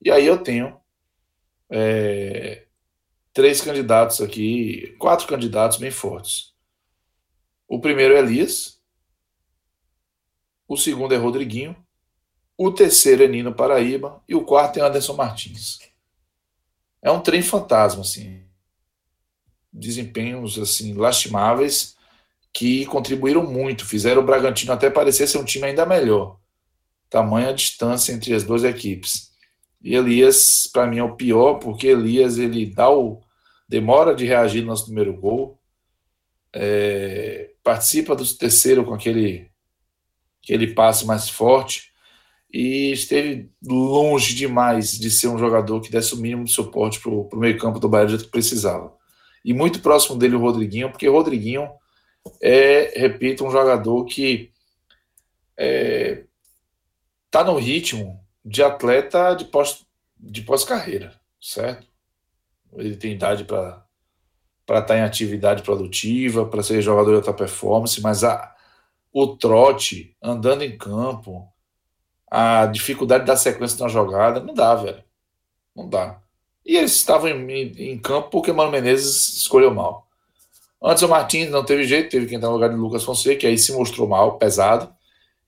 [0.00, 0.80] E aí eu tenho
[1.70, 2.64] é,
[3.34, 6.54] três candidatos aqui, quatro candidatos bem fortes.
[7.68, 8.80] O primeiro é Elias.
[10.66, 11.76] O segundo é Rodriguinho.
[12.60, 15.78] O terceiro é Nino Paraíba e o quarto é Anderson Martins.
[17.00, 18.42] É um trem fantasma, assim.
[19.72, 21.96] Desempenhos, assim, lastimáveis
[22.52, 26.40] que contribuíram muito, fizeram o Bragantino até parecer ser um time ainda melhor.
[27.08, 29.30] Tamanha distância entre as duas equipes.
[29.80, 33.22] E Elias, para mim, é o pior, porque Elias ele dá o
[33.68, 35.60] demora de reagir no nosso primeiro gol,
[36.52, 39.48] é, participa do terceiro com aquele
[40.42, 41.87] aquele passe mais forte
[42.50, 47.10] e esteve longe demais de ser um jogador que desse o mínimo de suporte para
[47.10, 48.92] o meio-campo do Bahia que precisava.
[49.44, 51.68] E muito próximo dele o Rodriguinho, porque o Rodriguinho
[52.40, 54.52] é, repito, um jogador que
[55.56, 56.24] é,
[57.30, 59.86] tá no ritmo de atleta de pós
[60.20, 61.86] de pós-carreira, certo?
[62.72, 63.84] Ele tem idade para
[64.66, 68.54] para estar tá em atividade produtiva, para ser jogador de alta performance, mas a,
[69.10, 71.50] o trote andando em campo,
[72.30, 74.40] a dificuldade da sequência na jogada.
[74.40, 75.02] Não dá, velho.
[75.74, 76.20] Não dá.
[76.64, 80.06] E eles estavam em, em campo porque Mano Menezes escolheu mal.
[80.82, 83.46] Antes o Martins não teve jeito, teve que entrar no lugar de Lucas Fonseca, que
[83.46, 84.92] aí se mostrou mal, pesado.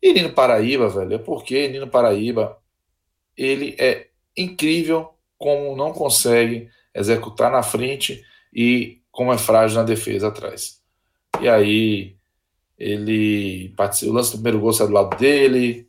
[0.03, 2.59] E Nino Paraíba, velho, é porque Nino Paraíba,
[3.37, 10.29] ele é incrível como não consegue executar na frente e como é frágil na defesa
[10.29, 10.81] atrás.
[11.41, 12.17] E aí
[12.79, 13.75] ele
[14.05, 15.87] o lance do primeiro gol saiu do lado dele,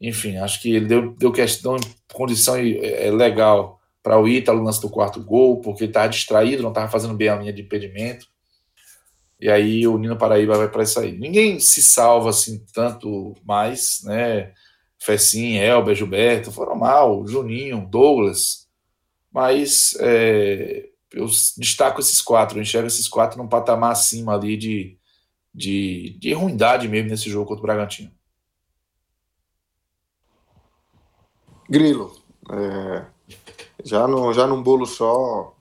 [0.00, 1.76] enfim, acho que ele deu, deu questão,
[2.12, 6.90] condição é, legal para o Ítalo lance do quarto gol, porque estava distraído, não estava
[6.90, 8.26] fazendo bem a linha de impedimento.
[9.40, 11.12] E aí o Nino Paraíba vai para isso aí.
[11.12, 14.52] Ninguém se salva assim tanto mais, né?
[14.98, 18.68] Fecim, Elber, Gilberto foram mal, Juninho, Douglas.
[19.32, 21.26] Mas é, eu
[21.58, 24.98] destaco esses quatro, eu enxergo esses quatro num patamar acima ali de,
[25.54, 28.10] de, de ruindade mesmo nesse jogo contra o Bragantino.
[31.74, 32.12] Grilo,
[32.52, 33.04] é,
[33.82, 35.52] já, no, já num bolo só,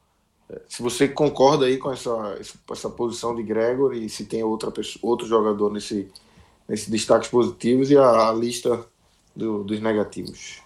[0.47, 2.38] é, se você concorda aí com essa,
[2.72, 6.11] essa posição de Gregory, se tem outra outro jogador nesse,
[6.70, 8.86] nesse destaques positivos e a, a lista
[9.36, 10.61] do, dos negativos.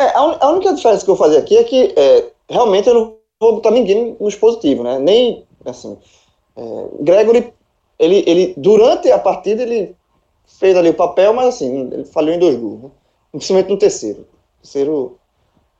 [0.00, 2.94] É, a, a, única diferença que eu vou fazer aqui é que é, realmente eu
[2.94, 4.98] não vou botar ninguém nos positivos, né?
[5.00, 5.98] Nem assim.
[6.56, 7.52] É, Gregory,
[7.98, 9.94] ele, ele durante a partida ele
[10.46, 12.84] fez ali o papel, mas assim ele falhou em dois gols.
[12.84, 12.90] Né?
[13.38, 14.20] Principalmente no terceiro.
[14.20, 15.18] O terceiro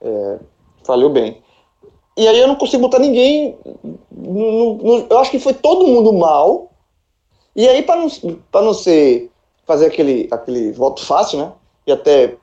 [0.00, 0.38] é,
[0.84, 1.42] falhou bem.
[2.16, 3.56] E aí eu não consigo botar ninguém.
[4.10, 6.70] No, no, eu acho que foi todo mundo mal.
[7.56, 8.08] E aí, para não,
[8.52, 9.30] não ser.
[9.66, 11.52] fazer aquele, aquele voto fácil, né?
[11.86, 12.36] E até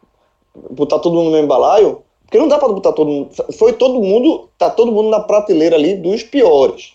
[0.72, 2.04] botar todo mundo no mesmo balaio.
[2.24, 3.30] Porque não dá para botar todo mundo.
[3.58, 4.50] Foi todo mundo.
[4.58, 6.94] Tá todo mundo na prateleira ali dos piores.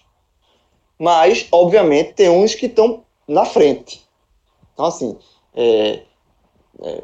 [0.98, 4.02] Mas, obviamente, tem uns que estão na frente.
[4.72, 5.16] Então, assim.
[5.54, 6.02] É,
[6.82, 7.02] é,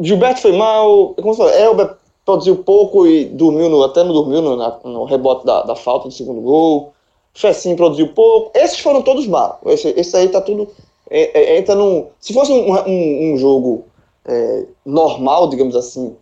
[0.00, 4.40] Gilberto foi mal, como você falou, Elber produziu pouco e dormiu no, até não dormiu
[4.40, 6.92] no, no rebote da, da, falta do segundo gol.
[7.34, 8.50] Fessim produziu pouco.
[8.54, 9.60] Esses foram todos mal.
[9.66, 10.68] Esse, esse aí tá tudo.
[11.10, 12.08] É, é, entra num.
[12.20, 13.84] Se fosse um, um, um jogo
[14.24, 16.16] é, normal, digamos assim,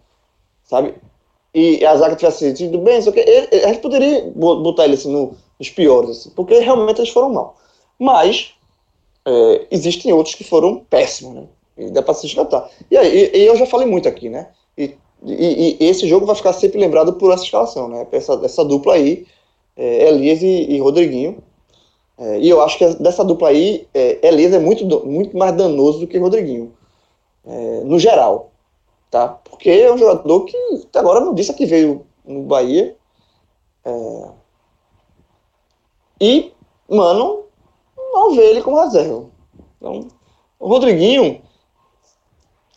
[0.64, 0.94] sabe?
[1.52, 5.12] E a zaga tivesse sido bem, só que ele, a gente poderia botar ele assim
[5.12, 7.56] no, nos piores, assim, porque realmente eles foram mal.
[7.98, 8.54] Mas
[9.26, 11.48] é, existem outros que foram péssimos, né?
[11.80, 12.68] E dá para se descartar.
[12.90, 14.48] E aí, e, eu já falei muito aqui, né?
[14.76, 18.06] E, e, e, esse jogo vai ficar sempre lembrado por essa escalação, né?
[18.12, 19.26] Essa, essa dupla aí,
[19.76, 21.42] é, Elias e, e Rodriguinho.
[22.18, 26.00] É, e eu acho que dessa dupla aí, é, Elias é muito, muito mais danoso
[26.00, 26.74] do que Rodriguinho,
[27.46, 28.52] é, no geral,
[29.10, 29.28] tá?
[29.28, 32.94] Porque é um jogador que até agora não disse que veio no Bahia.
[33.84, 34.28] É,
[36.20, 36.52] e,
[36.86, 37.44] mano,
[37.96, 39.24] não vê ele como reserva.
[39.78, 40.08] Então,
[40.58, 41.40] o Rodriguinho,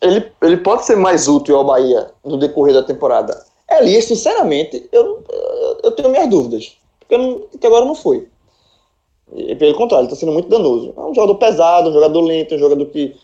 [0.04, 3.44] ele, ele pode ser mais útil ao Bahia no decorrer da temporada.
[3.70, 5.24] Elias, sinceramente, eu,
[5.82, 6.76] eu tenho minhas dúvidas.
[7.00, 8.28] Porque não, agora não foi.
[9.32, 10.92] E, pelo contrário, está sendo muito danoso.
[10.96, 13.16] É um jogador pesado, um jogador lento, um jogador que.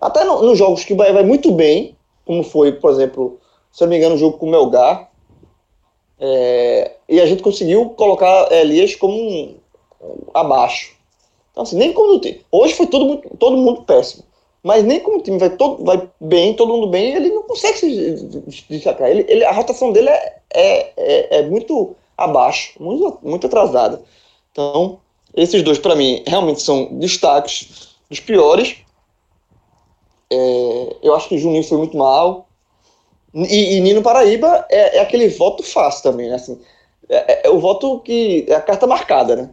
[0.00, 1.94] Até no, nos jogos que o Bahia vai muito bem,
[2.24, 3.38] como foi, por exemplo,
[3.70, 5.10] se eu não me engano, o jogo com o Melgar.
[6.20, 9.56] É, e a gente conseguiu colocar Elias como um,
[10.32, 10.96] abaixo.
[11.52, 12.40] Então, assim, nem quando tem.
[12.50, 14.24] Hoje foi muito, todo mundo péssimo.
[14.68, 17.78] Mas nem como o time vai, todo, vai bem, todo mundo bem, ele não consegue
[17.78, 19.08] se destacar.
[19.08, 24.02] Ele, ele, a rotação dele é, é, é, é muito abaixo, muito, muito atrasada.
[24.52, 25.00] Então,
[25.34, 28.76] esses dois, para mim, realmente são destaques dos piores.
[30.30, 32.46] É, eu acho que Juninho foi muito mal.
[33.32, 36.34] E, e Nino Paraíba é, é, aquele voto fácil também, né?
[36.34, 36.60] Assim,
[37.08, 39.50] é, é, é, o voto que é a carta marcada, né?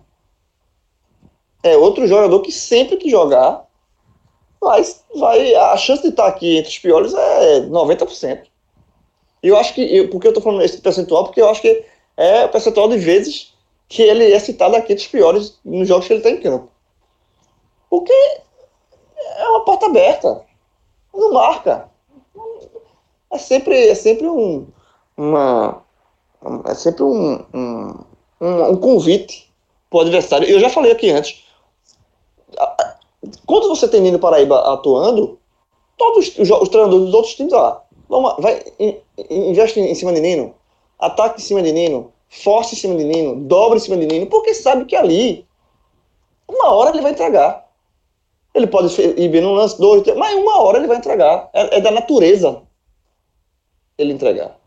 [1.63, 3.65] É outro jogador que sempre que jogar,
[4.65, 4.83] vai,
[5.19, 8.43] vai, a chance de estar aqui entre os piores é 90%.
[9.43, 11.85] E eu acho que, eu, porque eu tô falando esse percentual, porque eu acho que
[12.17, 13.53] é o percentual de vezes
[13.87, 16.69] que ele é citado aqui dos piores nos jogos que ele está em campo.
[17.89, 18.13] Porque
[19.37, 20.43] é uma porta aberta.
[21.13, 21.89] Não marca.
[23.31, 24.67] É sempre, é sempre um.
[25.17, 25.83] Uma,
[26.65, 28.05] é sempre um, um,
[28.41, 29.51] um, um convite
[29.89, 30.47] para o adversário.
[30.47, 31.43] Eu já falei aqui antes.
[33.45, 35.39] Quando você tem Nino Paraíba atuando,
[35.97, 38.63] todos os, os treinadores dos outros times lá, vamos, vai,
[39.29, 40.53] investe em cima de Nino,
[40.99, 44.27] ataque em cima de Nino, force em cima de Nino, dobre em cima de Nino,
[44.27, 45.45] porque sabe que ali,
[46.47, 47.65] uma hora ele vai entregar.
[48.53, 51.49] Ele pode ir bem no lance, dois, três, mas uma hora ele vai entregar.
[51.53, 52.61] É, é da natureza
[53.97, 54.57] ele entregar.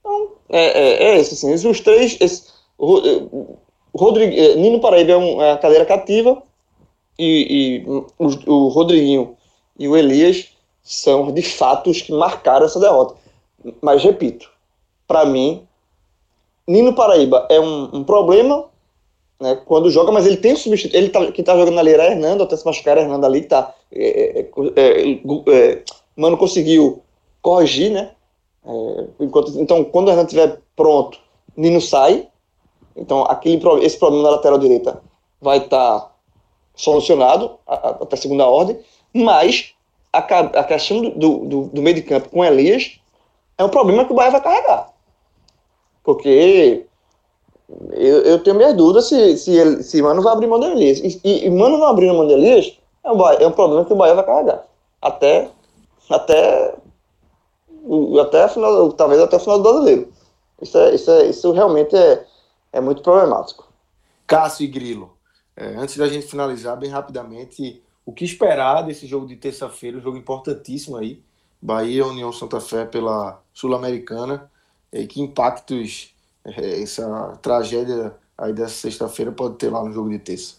[0.00, 1.68] Então, é, é, é esse, assim.
[1.68, 2.16] Os três.
[2.20, 2.44] Esse,
[2.78, 3.58] o
[3.94, 6.42] Rodrigo, é, Nino Paraíba é, um, é cadeira cativa
[7.18, 8.06] e, e o,
[8.46, 9.36] o Rodriguinho
[9.78, 10.48] e o Elias
[10.82, 13.14] são de fato os que marcaram essa derrota.
[13.82, 14.50] Mas repito,
[15.06, 15.66] para mim,
[16.66, 18.64] Nino Paraíba é um, um problema
[19.40, 20.96] né, quando joga, mas ele tem um substituto.
[20.96, 23.74] Ele tá, quem tá jogando ali era Hernando, até se machucar Hernando ali, que tá.
[23.92, 25.82] É, é, é, é,
[26.16, 27.02] Mano conseguiu
[27.42, 28.12] corrigir, né?
[28.64, 31.18] É, enquanto, então, quando o Hernando estiver pronto,
[31.56, 32.28] Nino sai.
[32.96, 35.02] Então, aquele, esse problema na lateral direita
[35.40, 36.15] vai estar tá
[36.76, 38.78] solucionado até segunda ordem,
[39.12, 39.74] mas
[40.12, 43.00] a, a questão do, do, do meio de campo com Elias
[43.58, 44.92] é um problema que o Bahia vai carregar.
[46.04, 46.86] Porque
[47.90, 51.00] eu, eu tenho minhas dúvidas se, se, ele, se Mano vai abrir mão de Elias.
[51.00, 53.96] E, e, Mano não abrir mão de Elias é um, é um problema que o
[53.96, 54.64] Bahia vai carregar.
[55.00, 55.50] Até,
[56.10, 56.74] até,
[58.20, 60.12] até final, talvez até o final do brasileiro.
[60.60, 62.24] Isso, é, isso, é, isso realmente é,
[62.72, 63.66] é muito problemático.
[64.26, 65.15] Cássio e Grilo,
[65.56, 70.02] é, antes da gente finalizar, bem rapidamente, o que esperar desse jogo de terça-feira, um
[70.02, 71.22] jogo importantíssimo aí,
[71.60, 74.50] Bahia União Santa Fé pela Sul-Americana
[74.92, 80.18] e que impactos é, essa tragédia aí dessa sexta-feira pode ter lá no jogo de
[80.18, 80.56] terça?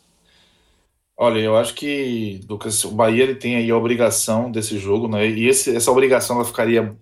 [1.16, 5.28] Olha, eu acho que Lucas, o Bahia ele tem aí a obrigação desse jogo, né?
[5.28, 6.96] E esse, essa obrigação ela ficaria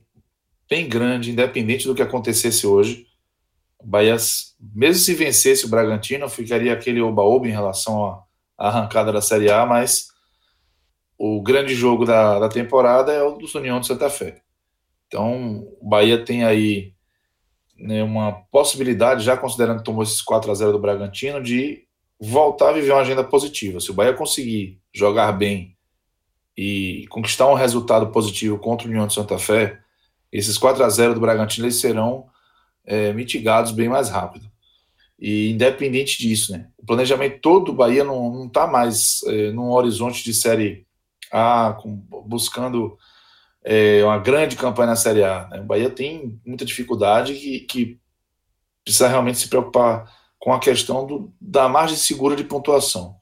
[0.69, 3.07] bem grande, independente do que acontecesse hoje.
[3.85, 4.17] O Bahia,
[4.73, 8.03] mesmo se vencesse o Bragantino, ficaria aquele oba-oba em relação
[8.57, 10.07] à arrancada da Série A, mas
[11.19, 14.41] o grande jogo da, da temporada é o do União de Santa Fé.
[15.05, 16.93] Então, o Bahia tem aí
[17.77, 21.83] né, uma possibilidade, já considerando que tomou esses 4 a 0 do Bragantino, de
[22.19, 23.79] voltar a viver uma agenda positiva.
[23.79, 25.77] Se o Bahia conseguir jogar bem
[26.57, 29.79] e conquistar um resultado positivo contra o União de Santa Fé,
[30.31, 32.33] esses 4 a 0 do Bragantino eles serão
[32.85, 34.49] é, mitigados bem mais rápido.
[35.19, 40.23] E independente disso, né, o planejamento todo do Bahia não está mais é, num horizonte
[40.23, 40.85] de Série
[41.31, 42.97] A, com, buscando
[43.63, 45.47] é, uma grande campanha na Série A.
[45.47, 45.61] Né?
[45.61, 47.99] O Bahia tem muita dificuldade que, que
[48.83, 53.15] precisa realmente se preocupar com a questão do, da margem segura de pontuação.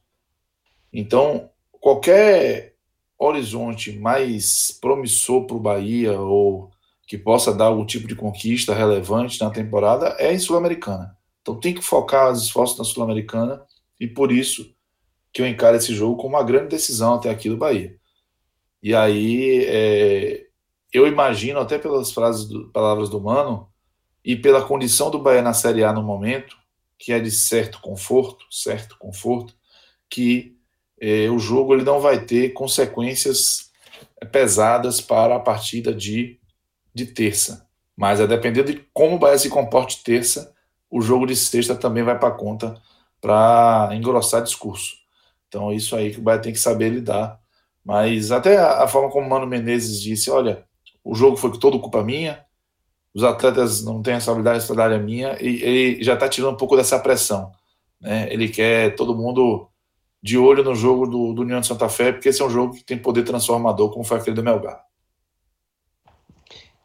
[0.91, 1.49] Então,
[1.79, 2.75] qualquer
[3.17, 6.69] horizonte mais promissor para o Bahia ou
[7.05, 11.17] que possa dar algum tipo de conquista relevante na temporada é em Sul-Americana.
[11.41, 13.61] Então tem que focar os esforços na Sul-Americana
[13.99, 14.73] e por isso
[15.31, 17.95] que eu encaro esse jogo como uma grande decisão até aqui do Bahia.
[18.81, 20.45] E aí é,
[20.93, 23.67] eu imagino, até pelas frases do, palavras do Mano,
[24.23, 26.55] e pela condição do Bahia na Série A no momento,
[26.97, 29.53] que é de certo conforto, certo conforto,
[30.09, 30.55] que
[31.01, 33.71] é, o jogo ele não vai ter consequências
[34.31, 36.39] pesadas para a partida de,
[36.93, 37.67] de terça.
[37.95, 40.53] Mas a depender de como o Bahia se comporte terça,
[40.89, 42.75] o jogo de sexta também vai para conta
[43.21, 44.95] para engrossar discurso.
[45.47, 47.39] Então, isso aí que o Bahia tem que saber lidar.
[47.85, 50.65] Mas até a, a forma como o Mano Menezes disse: olha,
[51.03, 52.43] o jogo foi todo culpa minha,
[53.13, 56.57] os atletas não têm essa habilidade, essa área minha, e ele já está tirando um
[56.57, 57.51] pouco dessa pressão.
[58.01, 58.31] Né?
[58.33, 59.69] Ele quer todo mundo
[60.21, 62.73] de olho no jogo do, do União de Santa Fé, porque esse é um jogo
[62.73, 64.83] que tem poder transformador, como foi aquele do Melgar.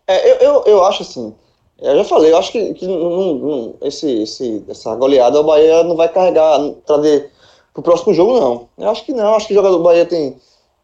[0.09, 1.35] É, eu, eu, eu acho assim,
[1.79, 5.85] eu já falei, eu acho que, que não, não, esse, esse, essa goleada o Bahia
[5.85, 7.31] não vai carregar, trazer
[7.75, 8.69] pro próximo jogo, não.
[8.79, 10.37] Eu acho que não, acho que o jogador do Bahia tem,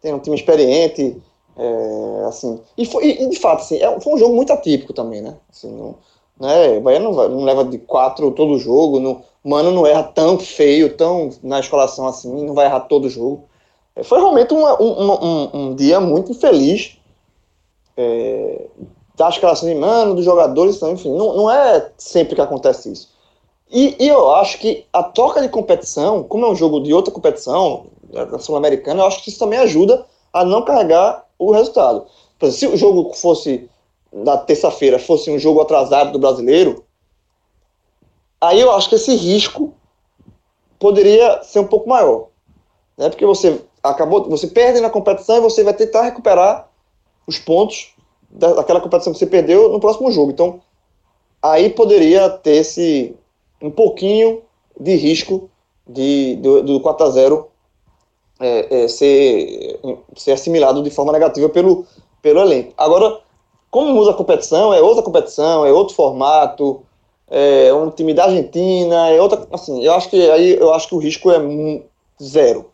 [0.02, 1.20] tem um time experiente,
[1.56, 5.22] é, assim, e, foi, e, de fato, assim, é, foi um jogo muito atípico também,
[5.22, 5.34] né?
[5.50, 5.94] Assim, não,
[6.38, 9.86] né o Bahia não, vai, não leva de quatro todo o jogo, não, Mano não
[9.86, 13.44] erra tão feio, tão na escolação assim, não vai errar todo o jogo.
[13.94, 16.98] É, foi realmente uma, um, um, um, dia muito infeliz
[17.96, 18.66] é,
[19.14, 23.14] da escalação de Mano, dos jogadores, enfim, não, não é sempre que acontece isso.
[23.70, 27.12] E, e, eu acho que a troca de competição, como é um jogo de outra
[27.12, 32.06] competição, da Sul-Americana, eu acho que isso também ajuda a não carregar o resultado.
[32.40, 33.68] Exemplo, se o jogo fosse
[34.12, 36.84] na terça-feira fosse um jogo atrasado do brasileiro,
[38.40, 39.74] aí eu acho que esse risco
[40.78, 42.28] poderia ser um pouco maior.
[42.96, 43.08] Né?
[43.08, 46.68] Porque você acabou, você perde na competição e você vai tentar recuperar
[47.26, 47.93] os pontos
[48.30, 50.30] daquela competição que você perdeu no próximo jogo.
[50.30, 50.60] Então,
[51.42, 53.14] aí poderia ter esse
[53.62, 54.42] um pouquinho
[54.78, 55.48] de risco
[55.86, 57.48] de, do, do 4 a 0
[58.40, 59.80] é, é, ser,
[60.16, 61.86] ser assimilado de forma negativa pelo,
[62.20, 62.72] pelo elenco.
[62.76, 63.20] Agora,
[63.70, 66.82] como muda a competição, é outra competição, é outro formato,
[67.30, 69.46] é um time da Argentina, é outra.
[69.52, 71.38] Assim, eu acho que aí eu acho que o risco é
[72.22, 72.70] zero.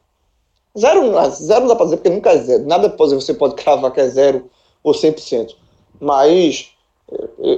[0.78, 2.66] Zero, zero não dá para dizer, porque nunca é zero.
[2.66, 4.50] Nada você pode cravar que é zero
[4.82, 5.54] ou 100%.
[6.00, 6.72] Mas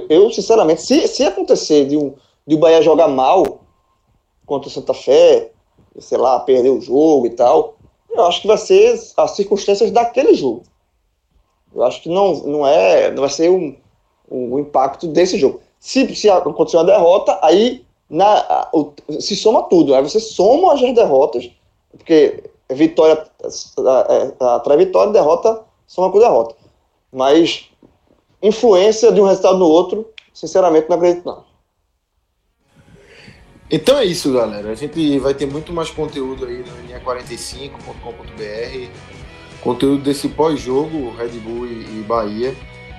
[0.09, 2.13] eu, sinceramente, se, se acontecer de, um,
[2.45, 3.61] de o Bahia jogar mal
[4.45, 5.51] contra o Santa Fé,
[5.99, 7.75] sei lá, perder o jogo e tal,
[8.09, 10.63] eu acho que vai ser as circunstâncias daquele jogo.
[11.73, 13.75] Eu acho que não, não é, não vai ser um,
[14.29, 15.61] um, um impacto desse jogo.
[15.79, 19.95] Se, se acontecer uma derrota, aí na, o, se soma tudo.
[19.95, 21.49] Aí você soma as derrotas,
[21.91, 23.27] porque vitória
[24.39, 26.55] atrai vitória, derrota soma com derrota.
[27.13, 27.69] Mas
[28.41, 31.45] influência de um resultado no outro, sinceramente, não acredito não.
[33.71, 34.69] Então é isso, galera.
[34.71, 38.89] A gente vai ter muito mais conteúdo aí no linha45.com.br.
[39.61, 42.55] Conteúdo desse pós-jogo, Red Bull e, Bahia.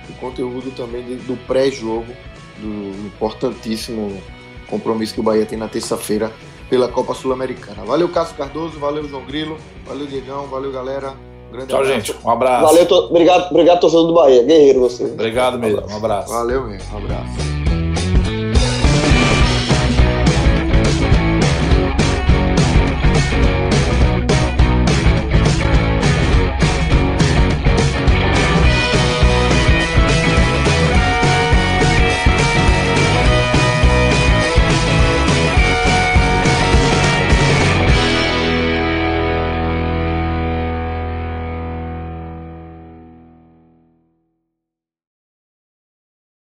[0.09, 2.11] E conteúdo também do pré-jogo,
[2.57, 4.21] do importantíssimo
[4.67, 6.31] compromisso que o Bahia tem na terça-feira
[6.69, 7.85] pela Copa Sul-Americana.
[7.85, 11.15] Valeu, Cássio Cardoso, valeu, João Grilo, valeu, Diegão, valeu, galera.
[11.49, 11.93] Um grande Tchau, abraço.
[11.93, 12.15] gente.
[12.25, 12.65] Um abraço.
[12.65, 12.95] Valeu, to...
[12.95, 14.43] obrigado, obrigado, torcedor do Bahia.
[14.43, 15.03] Guerreiro você.
[15.05, 16.31] Obrigado mesmo, um abraço.
[16.33, 17.64] Valeu mesmo, um abraço.